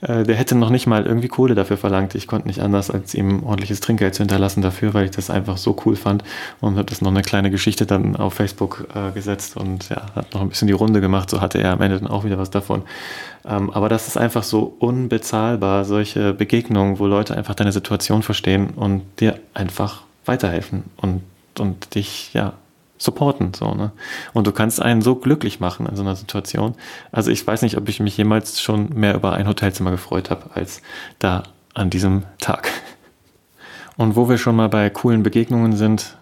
[0.00, 2.14] Äh, der hätte noch nicht mal irgendwie Kohle dafür verlangt.
[2.14, 5.56] Ich konnte nicht anders, als ihm ordentliches Trinkgeld zu hinterlassen dafür, weil ich das einfach
[5.56, 6.22] so cool fand
[6.60, 10.32] und habe das noch eine kleine Geschichte dann auf Facebook äh, gesetzt und ja, hat
[10.34, 11.30] noch ein bisschen die Runde gemacht.
[11.30, 12.82] So hatte er am Ende dann auch wieder was davon.
[13.44, 18.70] Ähm, aber das ist einfach so unbezahlbar, solche Begegnungen, wo Leute einfach deine Situation verstehen
[18.76, 21.22] und dir einfach weiterhelfen und,
[21.58, 22.52] und dich, ja,
[22.98, 23.54] supporten.
[23.54, 23.92] So, ne?
[24.34, 26.74] Und du kannst einen so glücklich machen in so einer Situation.
[27.12, 30.50] Also ich weiß nicht, ob ich mich jemals schon mehr über ein Hotelzimmer gefreut habe,
[30.54, 30.82] als
[31.18, 32.68] da an diesem Tag.
[33.96, 36.16] Und wo wir schon mal bei coolen Begegnungen sind,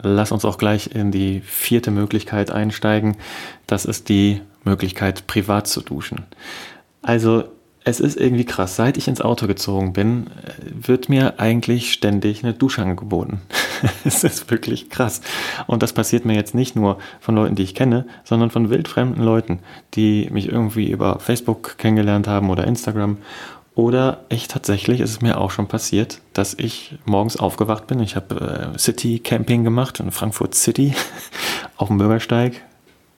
[0.00, 3.16] lass uns auch gleich in die vierte Möglichkeit einsteigen.
[3.66, 6.26] Das ist die Möglichkeit, privat zu duschen.
[7.02, 7.44] Also
[7.84, 8.76] es ist irgendwie krass.
[8.76, 10.28] Seit ich ins Auto gezogen bin,
[10.70, 13.40] wird mir eigentlich ständig eine Dusche angeboten.
[14.04, 15.20] es ist wirklich krass.
[15.66, 19.22] Und das passiert mir jetzt nicht nur von Leuten, die ich kenne, sondern von wildfremden
[19.22, 19.60] Leuten,
[19.94, 23.18] die mich irgendwie über Facebook kennengelernt haben oder Instagram.
[23.74, 28.00] Oder echt tatsächlich ist es mir auch schon passiert, dass ich morgens aufgewacht bin.
[28.00, 30.94] Ich habe äh, City Camping gemacht in Frankfurt City
[31.76, 32.62] auf dem Bürgersteig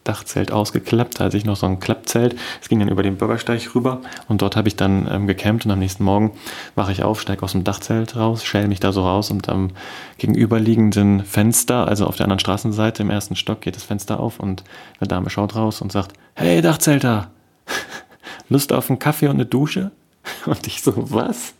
[0.04, 1.18] Dachzelt ausgeklappt.
[1.18, 2.36] Da hatte ich noch so ein Klappzelt.
[2.60, 5.72] Es ging dann über den Bürgersteig rüber und dort habe ich dann ähm, gecampt und
[5.72, 6.32] am nächsten Morgen
[6.74, 9.70] wache ich auf, steige aus dem Dachzelt raus, schäle mich da so raus und am
[10.18, 14.62] gegenüberliegenden Fenster, also auf der anderen Straßenseite im ersten Stock, geht das Fenster auf und
[15.00, 17.30] eine Dame schaut raus und sagt, hey Dachzelter,
[18.48, 19.90] Lust auf einen Kaffee und eine Dusche?
[20.46, 21.54] Und ich so, was?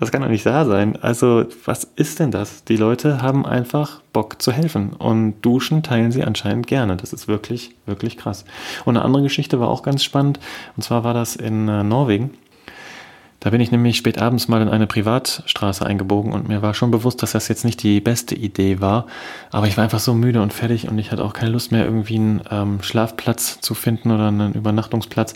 [0.00, 0.96] Das kann doch nicht wahr sein.
[0.96, 2.62] Also, was ist denn das?
[2.64, 6.96] Die Leute haben einfach Bock zu helfen und duschen teilen sie anscheinend gerne.
[6.96, 8.44] Das ist wirklich, wirklich krass.
[8.84, 10.38] Und eine andere Geschichte war auch ganz spannend.
[10.76, 12.30] Und zwar war das in äh, Norwegen.
[13.40, 16.90] Da bin ich nämlich spät abends mal in eine Privatstraße eingebogen und mir war schon
[16.90, 19.06] bewusst, dass das jetzt nicht die beste Idee war.
[19.52, 21.84] Aber ich war einfach so müde und fertig und ich hatte auch keine Lust mehr,
[21.84, 25.34] irgendwie einen ähm, Schlafplatz zu finden oder einen Übernachtungsplatz.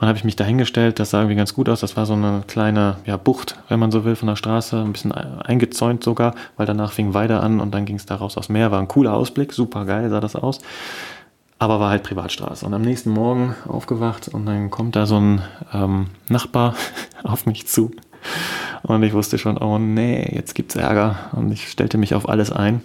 [0.00, 1.78] Dann habe ich mich dahingestellt, das sah irgendwie ganz gut aus.
[1.78, 4.92] Das war so eine kleine ja, Bucht, wenn man so will, von der Straße, ein
[4.92, 8.72] bisschen eingezäunt sogar, weil danach fing Weide an und dann ging es daraus aufs Meer.
[8.72, 10.60] War ein cooler Ausblick, super geil sah das aus
[11.58, 12.66] aber war halt Privatstraße.
[12.66, 16.74] Und am nächsten Morgen aufgewacht und dann kommt da so ein ähm, Nachbar
[17.22, 17.92] auf mich zu.
[18.82, 21.30] Und ich wusste schon, oh nee, jetzt gibt's Ärger.
[21.32, 22.82] Und ich stellte mich auf alles ein.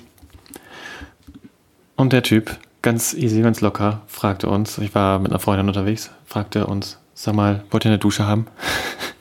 [1.96, 6.12] Und der Typ, ganz easy, ganz locker, fragte uns, ich war mit einer Freundin unterwegs,
[6.26, 8.48] fragte uns, sag mal, wollt ihr eine Dusche haben?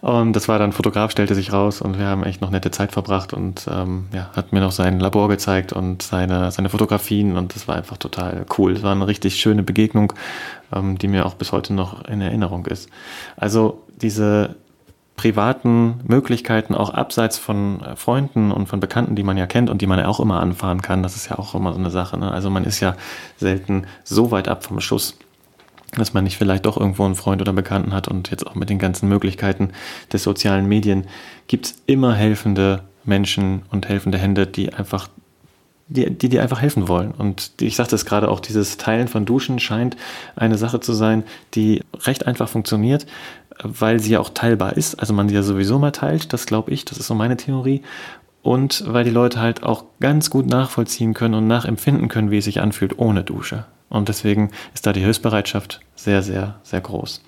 [0.00, 2.92] Und das war dann Fotograf, stellte sich raus und wir haben echt noch nette Zeit
[2.92, 7.54] verbracht und ähm, ja, hat mir noch sein Labor gezeigt und seine, seine Fotografien und
[7.54, 8.72] das war einfach total cool.
[8.72, 10.14] Es war eine richtig schöne Begegnung,
[10.72, 12.88] ähm, die mir auch bis heute noch in Erinnerung ist.
[13.36, 14.56] Also diese
[15.16, 19.86] privaten Möglichkeiten, auch abseits von Freunden und von Bekannten, die man ja kennt und die
[19.86, 22.16] man ja auch immer anfahren kann, das ist ja auch immer so eine Sache.
[22.16, 22.32] Ne?
[22.32, 22.96] Also man ist ja
[23.36, 25.18] selten so weit ab vom Schuss
[25.96, 28.70] dass man nicht vielleicht doch irgendwo einen Freund oder Bekannten hat und jetzt auch mit
[28.70, 29.70] den ganzen Möglichkeiten
[30.12, 31.06] des sozialen Medien
[31.48, 35.08] gibt es immer helfende Menschen und helfende Hände, die einfach
[35.90, 37.10] die, die dir einfach helfen wollen.
[37.10, 39.96] Und ich sagte es gerade auch, dieses Teilen von Duschen scheint
[40.36, 41.24] eine Sache zu sein,
[41.54, 43.06] die recht einfach funktioniert,
[43.62, 45.00] weil sie ja auch teilbar ist.
[45.00, 47.82] Also man sie ja sowieso mal teilt, das glaube ich, das ist so meine Theorie.
[48.42, 52.44] Und weil die Leute halt auch ganz gut nachvollziehen können und nachempfinden können, wie es
[52.44, 53.66] sich anfühlt ohne Dusche.
[53.90, 57.20] Und deswegen ist da die Hilfsbereitschaft sehr, sehr, sehr groß.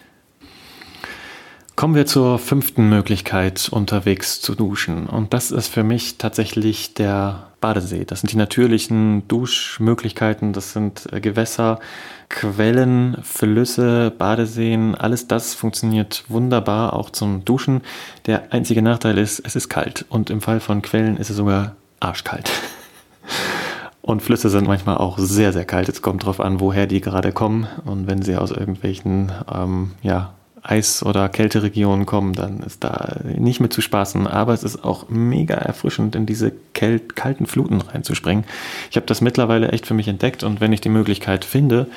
[1.74, 5.06] Kommen wir zur fünften Möglichkeit, unterwegs zu duschen.
[5.06, 8.04] Und das ist für mich tatsächlich der Badesee.
[8.04, 11.80] Das sind die natürlichen Duschmöglichkeiten, das sind äh, Gewässer,
[12.28, 17.80] Quellen, Flüsse, Badeseen, alles das funktioniert wunderbar auch zum Duschen.
[18.26, 21.76] Der einzige Nachteil ist, es ist kalt und im Fall von Quellen ist es sogar
[22.00, 22.50] arschkalt.
[24.02, 25.88] Und Flüsse sind manchmal auch sehr, sehr kalt.
[25.88, 27.68] Es kommt darauf an, woher die gerade kommen.
[27.84, 30.34] Und wenn sie aus irgendwelchen ähm, ja,
[30.64, 34.26] Eis- oder Kälteregionen kommen, dann ist da nicht mit zu spaßen.
[34.26, 38.44] Aber es ist auch mega erfrischend, in diese kalten Fluten reinzuspringen.
[38.90, 41.88] Ich habe das mittlerweile echt für mich entdeckt und wenn ich die Möglichkeit finde,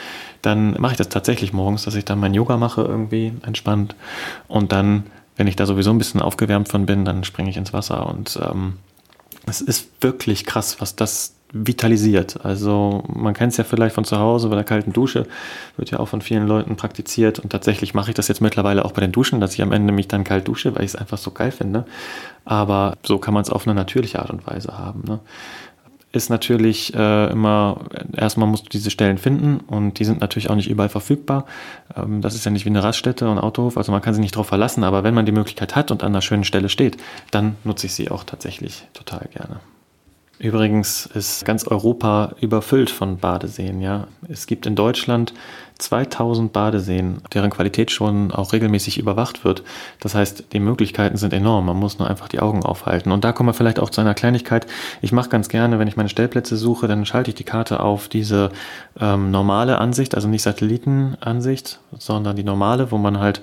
[0.42, 3.96] dann mache ich das tatsächlich morgens, dass ich dann mein Yoga mache, irgendwie entspannt.
[4.48, 5.04] Und dann,
[5.38, 8.40] wenn ich da sowieso ein bisschen aufgewärmt von bin, dann springe ich ins Wasser und
[8.42, 8.74] ähm,
[9.48, 12.44] es ist wirklich krass, was das vitalisiert.
[12.44, 15.26] Also man kennt es ja vielleicht von zu Hause bei der kalten Dusche,
[15.78, 18.92] wird ja auch von vielen Leuten praktiziert und tatsächlich mache ich das jetzt mittlerweile auch
[18.92, 21.18] bei den Duschen, dass ich am Ende mich dann kalt dusche, weil ich es einfach
[21.18, 21.86] so geil finde.
[22.44, 25.04] Aber so kann man es auf eine natürliche Art und Weise haben.
[25.08, 25.20] Ne?
[26.12, 27.82] Ist natürlich äh, immer,
[28.16, 31.46] erstmal musst du diese Stellen finden und die sind natürlich auch nicht überall verfügbar.
[31.96, 34.36] Ähm, das ist ja nicht wie eine Raststätte und Autohof, also man kann sich nicht
[34.36, 36.98] darauf verlassen, aber wenn man die Möglichkeit hat und an einer schönen Stelle steht,
[37.32, 39.60] dann nutze ich sie auch tatsächlich total gerne.
[40.38, 43.82] Übrigens ist ganz Europa überfüllt von Badeseen.
[43.82, 44.08] Ja.
[44.28, 45.34] Es gibt in Deutschland
[45.78, 49.64] 2000 Badeseen, deren Qualität schon auch regelmäßig überwacht wird.
[50.00, 51.66] Das heißt, die Möglichkeiten sind enorm.
[51.66, 53.12] Man muss nur einfach die Augen aufhalten.
[53.12, 54.68] Und da kommen wir vielleicht auch zu einer Kleinigkeit.
[55.02, 58.08] Ich mache ganz gerne, wenn ich meine Stellplätze suche, dann schalte ich die Karte auf
[58.08, 58.52] diese
[59.00, 63.42] ähm, normale Ansicht, also nicht Satellitenansicht, sondern die normale, wo man halt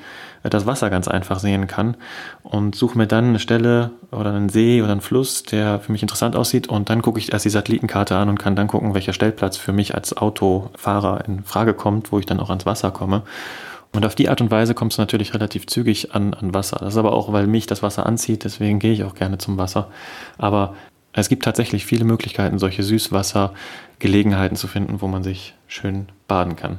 [0.51, 1.97] das Wasser ganz einfach sehen kann
[2.43, 6.03] und suche mir dann eine Stelle oder einen See oder einen Fluss, der für mich
[6.03, 9.13] interessant aussieht und dann gucke ich erst die Satellitenkarte an und kann dann gucken, welcher
[9.13, 13.23] Stellplatz für mich als Autofahrer in Frage kommt, wo ich dann auch ans Wasser komme.
[13.95, 16.79] Und auf die Art und Weise kommst du natürlich relativ zügig an, an Wasser.
[16.81, 19.59] Das ist aber auch, weil mich das Wasser anzieht, deswegen gehe ich auch gerne zum
[19.59, 19.89] Wasser.
[20.39, 20.75] Aber
[21.13, 26.79] es gibt tatsächlich viele Möglichkeiten, solche Süßwassergelegenheiten zu finden, wo man sich schön baden kann.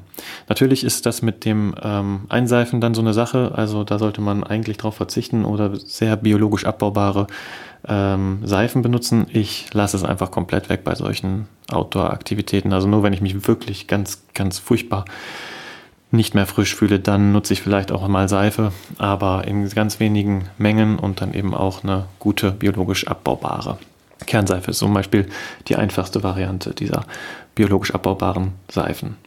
[0.50, 4.44] Natürlich ist das mit dem ähm, Einseifen dann so eine Sache, also da sollte man
[4.44, 7.28] eigentlich darauf verzichten oder sehr biologisch abbaubare
[7.88, 9.28] ähm, Seifen benutzen.
[9.32, 12.74] Ich lasse es einfach komplett weg bei solchen Outdoor-Aktivitäten.
[12.74, 15.06] Also nur wenn ich mich wirklich ganz, ganz furchtbar
[16.10, 20.46] nicht mehr frisch fühle, dann nutze ich vielleicht auch mal Seife, aber in ganz wenigen
[20.58, 23.78] Mengen und dann eben auch eine gute biologisch abbaubare.
[24.24, 25.28] Kernseife ist zum Beispiel
[25.68, 27.06] die einfachste Variante dieser
[27.56, 29.18] biologisch abbaubaren Seifen.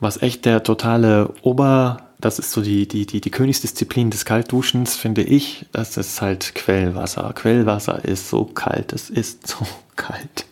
[0.00, 4.96] Was echt der totale Ober, das ist so die, die, die, die Königsdisziplin des Kaltduschens,
[4.96, 7.32] finde ich, das ist halt Quellwasser.
[7.34, 9.66] Quellwasser ist so kalt, es ist so
[9.96, 10.46] kalt.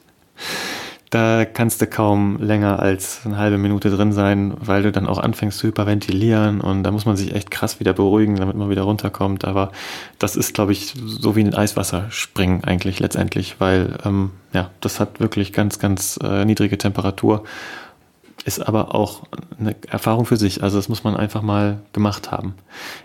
[1.11, 5.19] Da kannst du kaum länger als eine halbe Minute drin sein, weil du dann auch
[5.19, 8.83] anfängst zu hyperventilieren und da muss man sich echt krass wieder beruhigen, damit man wieder
[8.83, 9.45] runterkommt.
[9.45, 9.73] Aber
[10.21, 15.01] das ist, glaube ich, so wie in Eiswasser springen eigentlich letztendlich, weil ähm, ja, das
[15.01, 17.43] hat wirklich ganz, ganz äh, niedrige Temperatur,
[18.45, 19.23] ist aber auch
[19.59, 20.63] eine Erfahrung für sich.
[20.63, 22.55] Also das muss man einfach mal gemacht haben.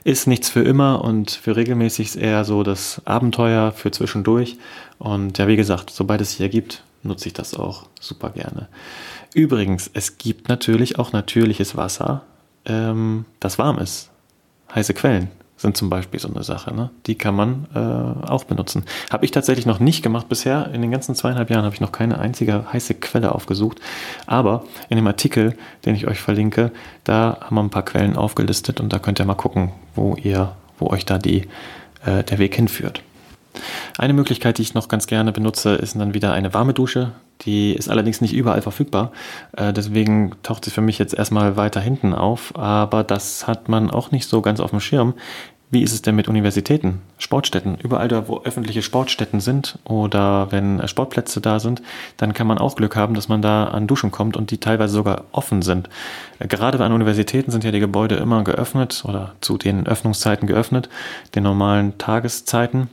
[0.03, 4.57] Ist nichts für immer und für regelmäßig ist eher so das Abenteuer für zwischendurch.
[4.99, 8.67] Und ja, wie gesagt, sobald es sich ergibt, nutze ich das auch super gerne.
[9.33, 12.23] Übrigens, es gibt natürlich auch natürliches Wasser,
[12.65, 14.09] ähm, das warm ist.
[14.73, 16.73] Heiße Quellen sind zum Beispiel so eine Sache.
[16.73, 16.89] Ne?
[17.05, 18.83] Die kann man äh, auch benutzen.
[19.09, 20.69] Habe ich tatsächlich noch nicht gemacht bisher.
[20.73, 23.79] In den ganzen zweieinhalb Jahren habe ich noch keine einzige heiße Quelle aufgesucht.
[24.25, 26.71] Aber in dem Artikel, den ich euch verlinke,
[27.03, 30.55] da haben wir ein paar Quellen aufgelistet und da könnt ihr mal gucken, wo ihr,
[30.77, 31.47] wo euch da die,
[32.05, 33.01] äh, der Weg hinführt.
[33.97, 37.11] Eine Möglichkeit, die ich noch ganz gerne benutze, ist dann wieder eine warme Dusche.
[37.41, 39.11] Die ist allerdings nicht überall verfügbar.
[39.55, 42.55] Äh, deswegen taucht sie für mich jetzt erstmal weiter hinten auf.
[42.55, 45.13] Aber das hat man auch nicht so ganz auf dem Schirm.
[45.71, 47.77] Wie ist es denn mit Universitäten, Sportstätten?
[47.83, 51.81] Überall da, wo öffentliche Sportstätten sind oder wenn Sportplätze da sind,
[52.17, 54.93] dann kann man auch Glück haben, dass man da an Duschen kommt und die teilweise
[54.93, 55.89] sogar offen sind.
[56.39, 60.87] Äh, gerade an Universitäten sind ja die Gebäude immer geöffnet oder zu den Öffnungszeiten geöffnet,
[61.33, 62.89] den normalen Tageszeiten.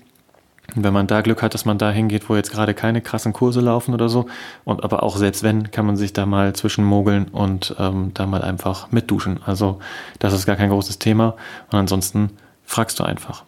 [0.75, 3.61] Wenn man da Glück hat, dass man da hingeht, wo jetzt gerade keine krassen Kurse
[3.61, 4.27] laufen oder so,
[4.65, 8.43] und aber auch selbst wenn, kann man sich da mal zwischenmogeln und ähm, da mal
[8.43, 9.41] einfach mitduschen.
[9.45, 9.81] Also
[10.19, 11.35] das ist gar kein großes Thema.
[11.71, 12.31] Und ansonsten
[12.65, 13.45] fragst du einfach.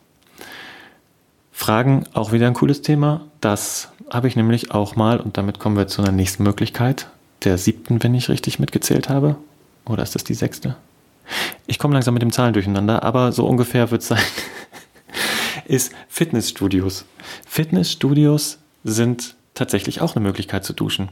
[1.52, 3.22] Fragen auch wieder ein cooles Thema.
[3.40, 7.08] Das habe ich nämlich auch mal, und damit kommen wir zu einer nächsten Möglichkeit,
[7.44, 9.36] der siebten, wenn ich richtig mitgezählt habe.
[9.86, 10.76] Oder ist das die sechste?
[11.66, 14.22] Ich komme langsam mit dem Zahlen durcheinander, aber so ungefähr wird es sein.
[15.66, 17.04] ist Fitnessstudios.
[17.46, 21.08] Fitnessstudios sind tatsächlich auch eine Möglichkeit zu duschen.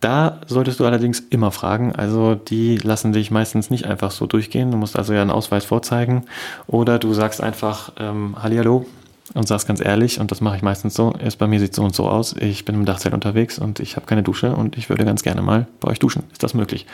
[0.00, 1.94] Da solltest du allerdings immer fragen.
[1.94, 4.70] Also die lassen dich meistens nicht einfach so durchgehen.
[4.70, 6.26] Du musst also ja einen Ausweis vorzeigen.
[6.66, 8.84] Oder du sagst einfach ähm, Hallihallo
[9.32, 11.82] und sagst ganz ehrlich, und das mache ich meistens so, ist bei mir sieht so
[11.82, 12.34] und so aus.
[12.38, 15.40] Ich bin im Dachzelt unterwegs und ich habe keine Dusche und ich würde ganz gerne
[15.40, 16.24] mal bei euch duschen.
[16.32, 16.86] Ist das möglich?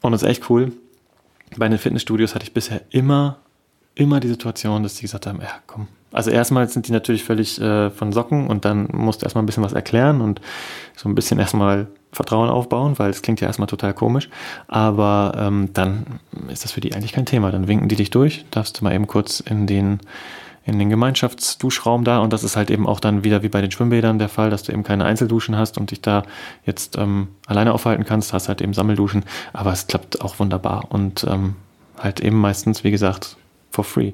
[0.00, 0.72] Und das ist echt cool.
[1.58, 3.40] Bei den Fitnessstudios hatte ich bisher immer,
[3.94, 7.60] immer die Situation, dass die gesagt haben, ja komm, also erstmal sind die natürlich völlig
[7.60, 10.40] äh, von Socken und dann musst du erstmal ein bisschen was erklären und
[10.94, 14.28] so ein bisschen erstmal Vertrauen aufbauen, weil es klingt ja erstmal total komisch.
[14.68, 17.50] Aber ähm, dann ist das für die eigentlich kein Thema.
[17.50, 20.00] Dann winken die dich durch, darfst du mal eben kurz in den
[20.64, 23.72] in den Gemeinschaftsduschraum da und das ist halt eben auch dann wieder wie bei den
[23.72, 26.22] Schwimmbädern der Fall, dass du eben keine Einzelduschen hast und dich da
[26.64, 31.26] jetzt ähm, alleine aufhalten kannst, hast halt eben Sammelduschen, aber es klappt auch wunderbar und
[31.28, 31.56] ähm,
[31.98, 33.36] halt eben meistens, wie gesagt,
[33.72, 34.12] for free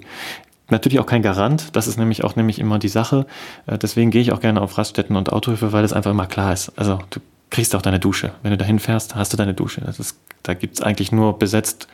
[0.71, 1.75] natürlich auch kein Garant.
[1.77, 3.27] Das ist nämlich auch nämlich immer die Sache.
[3.67, 6.53] Äh, deswegen gehe ich auch gerne auf Raststätten und Autohöfe, weil es einfach immer klar
[6.53, 6.73] ist.
[6.77, 8.33] Also du kriegst auch deine Dusche.
[8.43, 9.81] Wenn du dahin fährst, hast du deine Dusche.
[9.81, 11.89] Das ist, da gibt es eigentlich nur besetzt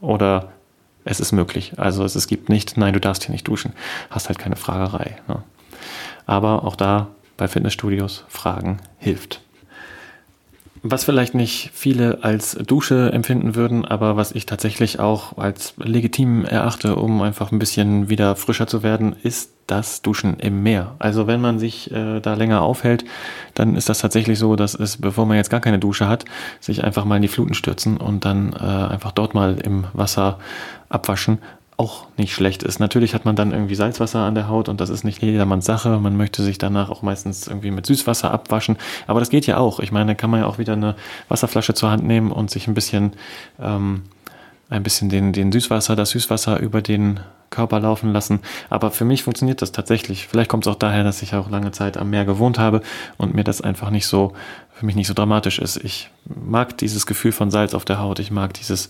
[0.00, 0.52] oder
[1.04, 1.74] es ist möglich.
[1.76, 3.72] Also es, es gibt nicht, nein, du darfst hier nicht duschen.
[4.10, 5.18] Hast halt keine Fragerei.
[5.28, 5.42] Ne?
[6.26, 9.41] Aber auch da bei Fitnessstudios Fragen hilft.
[10.84, 16.44] Was vielleicht nicht viele als Dusche empfinden würden, aber was ich tatsächlich auch als legitim
[16.44, 20.96] erachte, um einfach ein bisschen wieder frischer zu werden, ist das Duschen im Meer.
[20.98, 23.04] Also wenn man sich äh, da länger aufhält,
[23.54, 26.24] dann ist das tatsächlich so, dass es, bevor man jetzt gar keine Dusche hat,
[26.58, 30.40] sich einfach mal in die Fluten stürzen und dann äh, einfach dort mal im Wasser
[30.88, 31.38] abwaschen
[31.82, 32.78] auch nicht schlecht ist.
[32.78, 35.98] Natürlich hat man dann irgendwie Salzwasser an der Haut und das ist nicht jedermanns Sache.
[35.98, 38.76] Man möchte sich danach auch meistens irgendwie mit Süßwasser abwaschen.
[39.08, 39.80] Aber das geht ja auch.
[39.80, 40.94] Ich meine, kann man ja auch wieder eine
[41.28, 43.14] Wasserflasche zur Hand nehmen und sich ein bisschen,
[43.60, 44.02] ähm,
[44.72, 48.40] ein bisschen den, den Süßwasser, das Süßwasser über den Körper laufen lassen.
[48.70, 50.26] Aber für mich funktioniert das tatsächlich.
[50.26, 52.80] Vielleicht kommt es auch daher, dass ich auch lange Zeit am Meer gewohnt habe
[53.18, 54.32] und mir das einfach nicht so,
[54.72, 55.76] für mich nicht so dramatisch ist.
[55.76, 58.18] Ich mag dieses Gefühl von Salz auf der Haut.
[58.18, 58.88] Ich mag dieses,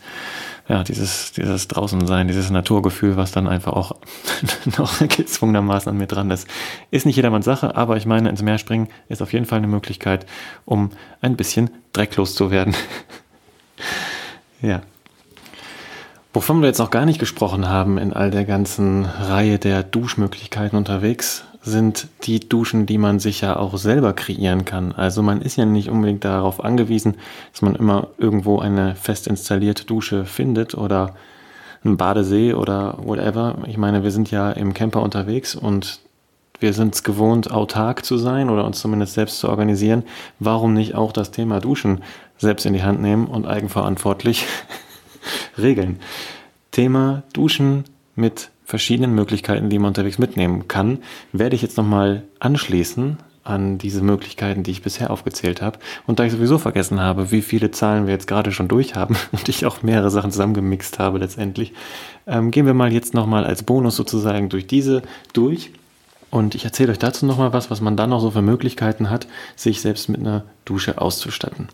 [0.68, 3.96] ja, dieses, dieses Draußensein, dieses Naturgefühl, was dann einfach auch
[4.78, 6.46] noch gezwungenermaßen an mir dran ist.
[6.92, 9.66] Ist nicht jedermanns Sache, aber ich meine, ins Meer springen ist auf jeden Fall eine
[9.66, 10.26] Möglichkeit,
[10.64, 10.90] um
[11.20, 12.76] ein bisschen drecklos zu werden.
[14.62, 14.82] ja.
[16.34, 20.78] Wovon wir jetzt noch gar nicht gesprochen haben in all der ganzen Reihe der Duschmöglichkeiten
[20.78, 24.92] unterwegs, sind die Duschen, die man sich ja auch selber kreieren kann.
[24.92, 27.16] Also man ist ja nicht unbedingt darauf angewiesen,
[27.52, 31.14] dass man immer irgendwo eine fest installierte Dusche findet oder
[31.84, 33.58] einen Badesee oder whatever.
[33.66, 36.00] Ich meine, wir sind ja im Camper unterwegs und
[36.60, 40.04] wir sind es gewohnt, autark zu sein oder uns zumindest selbst zu organisieren.
[40.38, 42.02] Warum nicht auch das Thema Duschen
[42.38, 44.46] selbst in die Hand nehmen und eigenverantwortlich
[45.58, 45.98] regeln.
[46.70, 47.84] Thema Duschen
[48.14, 50.98] mit verschiedenen Möglichkeiten, die man unterwegs mitnehmen kann,
[51.32, 55.78] werde ich jetzt nochmal anschließen an diese Möglichkeiten, die ich bisher aufgezählt habe.
[56.06, 59.16] Und da ich sowieso vergessen habe, wie viele Zahlen wir jetzt gerade schon durch haben
[59.32, 61.72] und ich auch mehrere Sachen zusammengemixt habe letztendlich,
[62.26, 65.72] ähm, gehen wir mal jetzt nochmal als Bonus sozusagen durch diese durch.
[66.30, 69.26] Und ich erzähle euch dazu nochmal was, was man dann noch so für Möglichkeiten hat,
[69.54, 71.68] sich selbst mit einer Dusche auszustatten.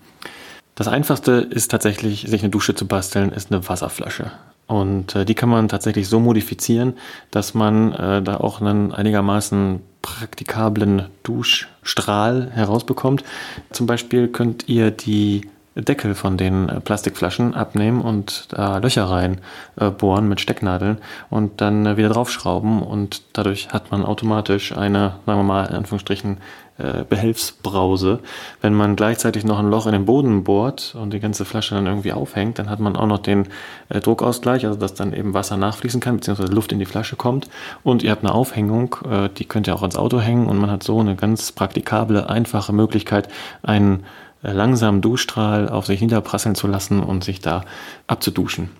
[0.78, 4.30] Das einfachste ist tatsächlich, sich eine Dusche zu basteln, ist eine Wasserflasche.
[4.68, 6.92] Und äh, die kann man tatsächlich so modifizieren,
[7.32, 13.24] dass man äh, da auch einen einigermaßen praktikablen Duschstrahl herausbekommt.
[13.72, 19.40] Zum Beispiel könnt ihr die Deckel von den äh, Plastikflaschen abnehmen und da Löcher rein
[19.80, 25.16] äh, bohren mit Stecknadeln und dann äh, wieder draufschrauben und dadurch hat man automatisch eine,
[25.26, 26.38] sagen wir mal in Anführungsstrichen,
[26.78, 28.20] äh, Behelfsbrause.
[28.60, 31.86] Wenn man gleichzeitig noch ein Loch in den Boden bohrt und die ganze Flasche dann
[31.86, 33.48] irgendwie aufhängt, dann hat man auch noch den
[33.88, 37.48] äh, Druckausgleich, also dass dann eben Wasser nachfließen kann, beziehungsweise Luft in die Flasche kommt.
[37.82, 40.70] Und ihr habt eine Aufhängung, äh, die könnt ihr auch ans Auto hängen und man
[40.70, 43.28] hat so eine ganz praktikable, einfache Möglichkeit,
[43.62, 44.04] einen
[44.42, 47.64] äh, langsamen Duschstrahl auf sich niederprasseln zu lassen und sich da
[48.06, 48.70] abzuduschen.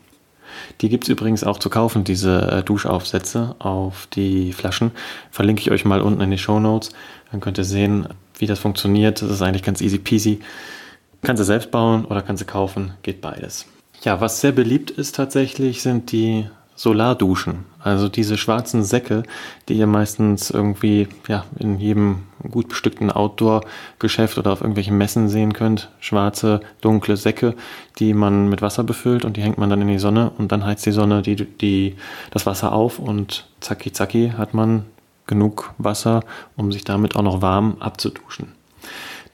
[0.81, 4.92] Die gibt es übrigens auch zu kaufen, diese äh, Duschaufsätze auf die Flaschen.
[5.31, 6.90] Verlinke ich euch mal unten in die Show Notes.
[7.31, 9.23] Dann könnt ihr sehen, wie das funktioniert.
[9.23, 10.40] Das ist eigentlich ganz easy peasy.
[11.23, 13.66] Kannst du selbst bauen oder kannst du kaufen, geht beides.
[14.03, 16.47] Ja, was sehr beliebt ist tatsächlich, sind die
[16.79, 17.64] Solarduschen.
[17.81, 19.25] Also diese schwarzen Säcke,
[19.69, 22.21] die ihr meistens irgendwie ja, in jedem
[22.53, 25.91] gut bestückten Outdoor-Geschäft oder auf irgendwelchen Messen sehen könnt.
[25.99, 27.57] Schwarze, dunkle Säcke,
[27.99, 30.64] die man mit Wasser befüllt und die hängt man dann in die Sonne und dann
[30.64, 31.97] heizt die Sonne die, die,
[32.31, 34.85] das Wasser auf und zacki zacki hat man
[35.27, 36.23] genug Wasser,
[36.57, 38.58] um sich damit auch noch warm abzuduschen.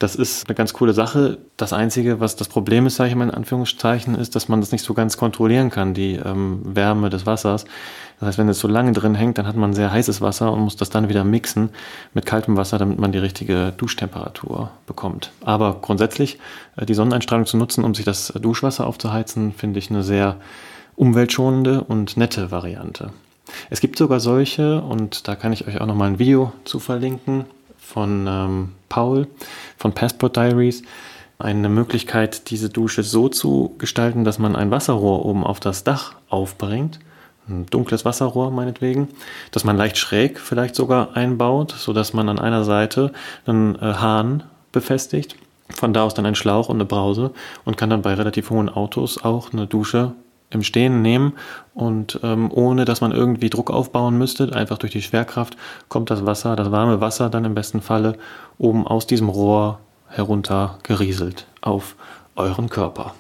[0.05, 1.39] Das ist eine ganz coole Sache.
[1.57, 4.71] Das Einzige, was das Problem ist, sage ich mal in Anführungszeichen, ist, dass man das
[4.71, 7.65] nicht so ganz kontrollieren kann, die ähm, Wärme des Wassers.
[8.21, 10.61] Das heißt, wenn es so lange drin hängt, dann hat man sehr heißes Wasser und
[10.61, 11.71] muss das dann wieder mixen
[12.13, 15.33] mit kaltem Wasser, damit man die richtige Duschtemperatur bekommt.
[15.43, 16.39] Aber grundsätzlich
[16.77, 20.37] äh, die Sonneneinstrahlung zu nutzen, um sich das Duschwasser aufzuheizen, finde ich eine sehr
[20.97, 23.15] umweltschonende und nette Variante.
[23.71, 27.47] Es gibt sogar solche, und da kann ich euch auch nochmal ein Video zu verlinken,
[27.85, 29.27] von ähm, Paul
[29.77, 30.83] von Passport Diaries
[31.39, 36.15] eine Möglichkeit, diese Dusche so zu gestalten, dass man ein Wasserrohr oben auf das Dach
[36.29, 37.01] aufbringt,
[37.49, 39.09] ein dunkles Wasserrohr meinetwegen,
[39.51, 43.13] dass man leicht schräg vielleicht sogar einbaut, sodass man an einer Seite
[43.47, 45.37] einen äh, Hahn befestigt,
[45.69, 47.33] von da aus dann ein Schlauch und eine Brause
[47.65, 50.13] und kann dann bei relativ hohen Autos auch eine Dusche
[50.55, 51.35] im Stehen nehmen
[51.75, 55.57] und ähm, ohne dass man irgendwie Druck aufbauen müsste, einfach durch die Schwerkraft
[55.89, 58.17] kommt das Wasser, das warme Wasser dann im besten Falle
[58.59, 61.97] oben aus diesem Rohr herunter gerieselt auf
[62.37, 63.15] euren Körper.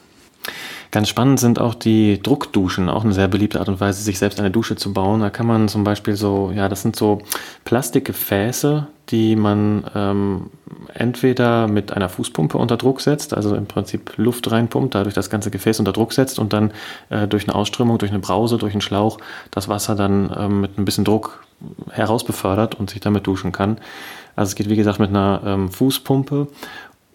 [0.94, 4.38] Ganz spannend sind auch die Druckduschen, auch eine sehr beliebte Art und Weise, sich selbst
[4.38, 5.22] eine Dusche zu bauen.
[5.22, 7.18] Da kann man zum Beispiel so, ja, das sind so
[7.64, 10.50] Plastikgefäße, die man ähm,
[10.94, 15.50] entweder mit einer Fußpumpe unter Druck setzt, also im Prinzip Luft reinpumpt, dadurch das ganze
[15.50, 16.70] Gefäß unter Druck setzt und dann
[17.10, 19.18] äh, durch eine Ausströmung, durch eine Brause, durch einen Schlauch
[19.50, 21.44] das Wasser dann ähm, mit ein bisschen Druck
[21.90, 23.78] herausbefördert und sich damit duschen kann.
[24.36, 26.48] Also es geht wie gesagt mit einer ähm, Fußpumpe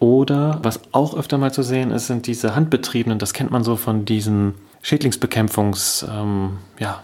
[0.00, 3.76] oder was auch öfter mal zu sehen ist, sind diese handbetriebenen, das kennt man so
[3.76, 7.02] von diesen Schädlingsbekämpfungs, ähm, ja,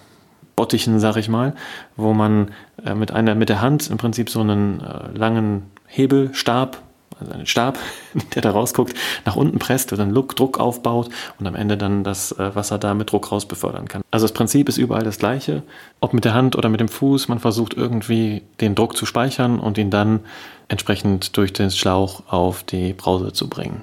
[0.57, 1.55] Bottichen, sag ich mal,
[1.97, 2.53] wo man
[2.85, 6.79] äh, mit einer, mit der Hand im Prinzip so einen äh, langen Hebelstab
[7.19, 7.79] also einen Stab,
[8.35, 12.33] der da rausguckt, nach unten presst und dann Druck aufbaut und am Ende dann das
[12.33, 14.03] äh, Wasser da mit Druck raus befördern kann.
[14.11, 15.63] Also das Prinzip ist überall das gleiche.
[16.01, 19.59] Ob mit der Hand oder mit dem Fuß, man versucht irgendwie den Druck zu speichern
[19.59, 20.21] und ihn dann
[20.69, 23.83] entsprechend durch den Schlauch auf die Brause zu bringen.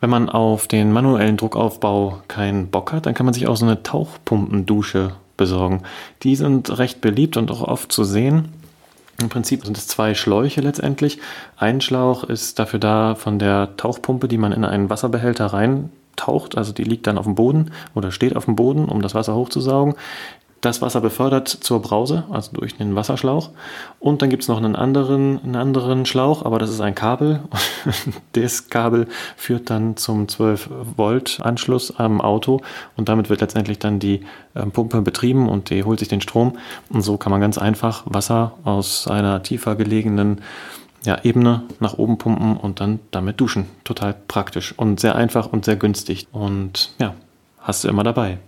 [0.00, 3.64] Wenn man auf den manuellen Druckaufbau keinen Bock hat, dann kann man sich auch so
[3.64, 5.84] eine Tauchpumpendusche besorgen.
[6.24, 8.48] Die sind recht beliebt und auch oft zu sehen.
[9.22, 11.18] Im Prinzip sind es zwei Schläuche letztendlich.
[11.56, 16.58] Ein Schlauch ist dafür da von der Tauchpumpe, die man in einen Wasserbehälter reintaucht.
[16.58, 19.36] Also die liegt dann auf dem Boden oder steht auf dem Boden, um das Wasser
[19.36, 19.94] hochzusaugen
[20.62, 23.50] das Wasser befördert zur Brause, also durch den Wasserschlauch.
[23.98, 27.40] Und dann gibt es noch einen anderen, einen anderen Schlauch, aber das ist ein Kabel.
[28.32, 32.60] das Kabel führt dann zum 12-Volt-Anschluss am Auto
[32.96, 34.20] und damit wird letztendlich dann die
[34.54, 36.56] äh, Pumpe betrieben und die holt sich den Strom.
[36.88, 40.40] Und so kann man ganz einfach Wasser aus einer tiefer gelegenen
[41.04, 43.66] ja, Ebene nach oben pumpen und dann damit duschen.
[43.82, 46.28] Total praktisch und sehr einfach und sehr günstig.
[46.30, 47.14] Und ja,
[47.58, 48.38] hast du immer dabei.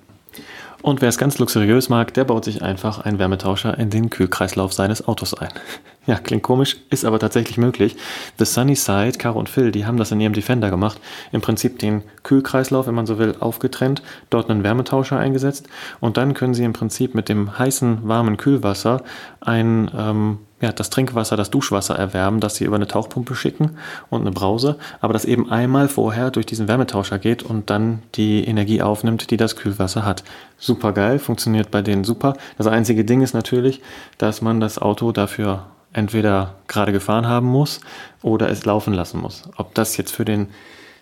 [0.85, 4.75] Und wer es ganz luxuriös mag, der baut sich einfach einen Wärmetauscher in den Kühlkreislauf
[4.75, 5.49] seines Autos ein.
[6.07, 7.97] Ja, klingt komisch, ist aber tatsächlich möglich.
[8.39, 11.01] The Sunny Side, Caro und Phil, die haben das in ihrem Defender gemacht.
[11.33, 15.67] Im Prinzip den Kühlkreislauf, wenn man so will, aufgetrennt, dort einen Wärmetauscher eingesetzt
[16.01, 19.03] und dann können sie im Prinzip mit dem heißen, warmen Kühlwasser
[19.41, 23.77] ein ähm, ja, das Trinkwasser, das Duschwasser erwärmen, das sie über eine Tauchpumpe schicken
[24.09, 28.45] und eine Brause, aber das eben einmal vorher durch diesen Wärmetauscher geht und dann die
[28.45, 30.25] Energie aufnimmt, die das Kühlwasser hat.
[30.57, 32.33] Super geil, funktioniert bei denen super.
[32.57, 33.83] Das einzige Ding ist natürlich,
[34.17, 37.81] dass man das Auto dafür entweder gerade gefahren haben muss
[38.23, 39.43] oder es laufen lassen muss.
[39.57, 40.49] Ob das jetzt für den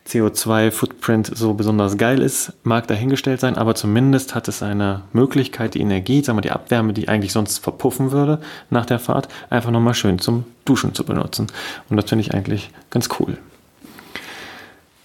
[0.09, 5.81] CO2-Footprint so besonders geil ist, mag dahingestellt sein, aber zumindest hat es eine Möglichkeit, die
[5.81, 8.41] Energie, sagen wir die Abwärme, die eigentlich sonst verpuffen würde
[8.71, 11.47] nach der Fahrt, einfach nochmal schön zum Duschen zu benutzen.
[11.89, 13.39] Und das finde ich eigentlich ganz cool.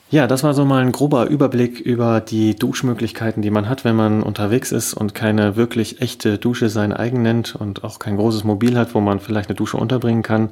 [0.09, 3.97] Ja, das war so mal ein grober Überblick über die Duschmöglichkeiten, die man hat, wenn
[3.97, 8.45] man unterwegs ist und keine wirklich echte Dusche sein eigen nennt und auch kein großes
[8.45, 10.51] Mobil hat, wo man vielleicht eine Dusche unterbringen kann.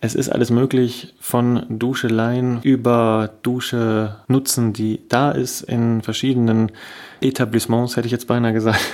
[0.00, 6.72] Es ist alles möglich von Duscheleien über Dusche nutzen, die da ist in verschiedenen
[7.20, 8.80] Etablissements, hätte ich jetzt beinahe gesagt.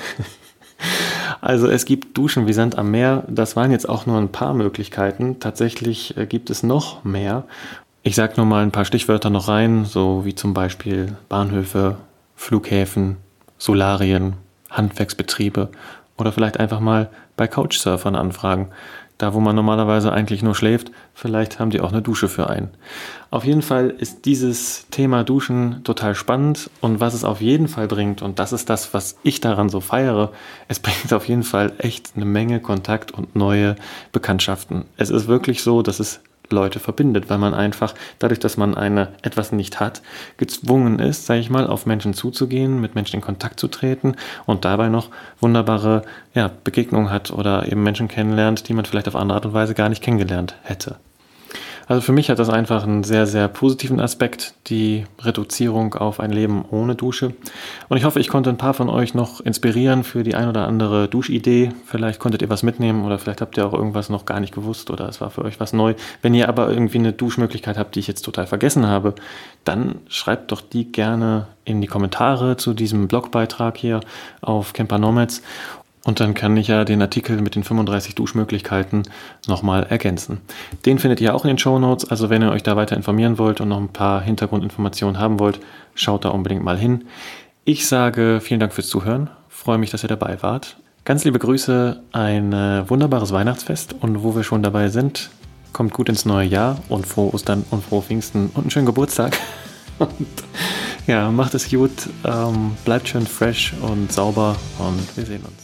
[1.41, 3.25] Also es gibt Duschen wie Sand am Meer.
[3.29, 5.41] Das waren jetzt auch nur ein paar Möglichkeiten.
[5.41, 7.45] Tatsächlich äh, gibt es noch mehr.
[8.07, 11.97] Ich sage nur mal ein paar Stichwörter noch rein, so wie zum Beispiel Bahnhöfe,
[12.37, 13.17] Flughäfen,
[13.57, 14.35] Solarien,
[14.69, 15.71] Handwerksbetriebe
[16.19, 18.69] oder vielleicht einfach mal bei Couchsurfern anfragen.
[19.17, 22.69] Da, wo man normalerweise eigentlich nur schläft, vielleicht haben die auch eine Dusche für einen.
[23.31, 27.89] Auf jeden Fall ist dieses Thema Duschen total spannend und was es auf jeden Fall
[27.89, 30.31] bringt, und das ist das, was ich daran so feiere,
[30.69, 33.77] es bringt auf jeden Fall echt eine Menge Kontakt und neue
[34.13, 34.85] Bekanntschaften.
[34.99, 36.21] Es ist wirklich so, dass es
[36.51, 40.03] Leute verbindet, weil man einfach dadurch, dass man eine etwas nicht hat,
[40.37, 44.17] gezwungen ist, sage ich mal, auf Menschen zuzugehen, mit Menschen in Kontakt zu treten
[44.47, 45.09] und dabei noch
[45.41, 46.03] wunderbare
[46.35, 49.75] ja, Begegnungen hat oder eben Menschen kennenlernt, die man vielleicht auf andere Art und Weise
[49.75, 50.97] gar nicht kennengelernt hätte.
[51.87, 56.31] Also für mich hat das einfach einen sehr, sehr positiven Aspekt, die Reduzierung auf ein
[56.31, 57.35] Leben ohne Dusche.
[57.89, 60.67] Und ich hoffe, ich konnte ein paar von euch noch inspirieren für die ein oder
[60.67, 61.73] andere Duschidee.
[61.85, 64.91] Vielleicht konntet ihr was mitnehmen oder vielleicht habt ihr auch irgendwas noch gar nicht gewusst
[64.91, 65.95] oder es war für euch was neu.
[66.23, 69.15] Wenn ihr aber irgendwie eine Duschmöglichkeit habt, die ich jetzt total vergessen habe,
[69.65, 74.01] dann schreibt doch die gerne in die Kommentare zu diesem Blogbeitrag hier
[74.41, 75.43] auf Camper Nomads
[76.05, 79.05] und dann kann ich ja den Artikel mit den 35 Duschmöglichkeiten
[79.49, 80.43] nochmal ergänzen.
[80.85, 82.09] Den findet ihr auch in den Show Notes.
[82.11, 85.61] Also wenn ihr euch da weiter informieren wollt und noch ein paar Hintergrundinformationen haben wollt,
[85.95, 87.05] schaut da unbedingt mal hin.
[87.65, 89.31] Ich sage vielen Dank fürs Zuhören.
[89.49, 90.77] Freue mich, dass ihr dabei wart.
[91.07, 95.31] Ganz liebe Grüße, ein äh, wunderbares Weihnachtsfest und wo wir schon dabei sind,
[95.73, 99.39] kommt gut ins neue Jahr und frohe Ostern und frohe Pfingsten und einen schönen Geburtstag.
[100.01, 100.11] Und
[101.07, 101.93] ja, macht es gut,
[102.25, 105.64] ähm, bleibt schön fresh und sauber und wir sehen uns.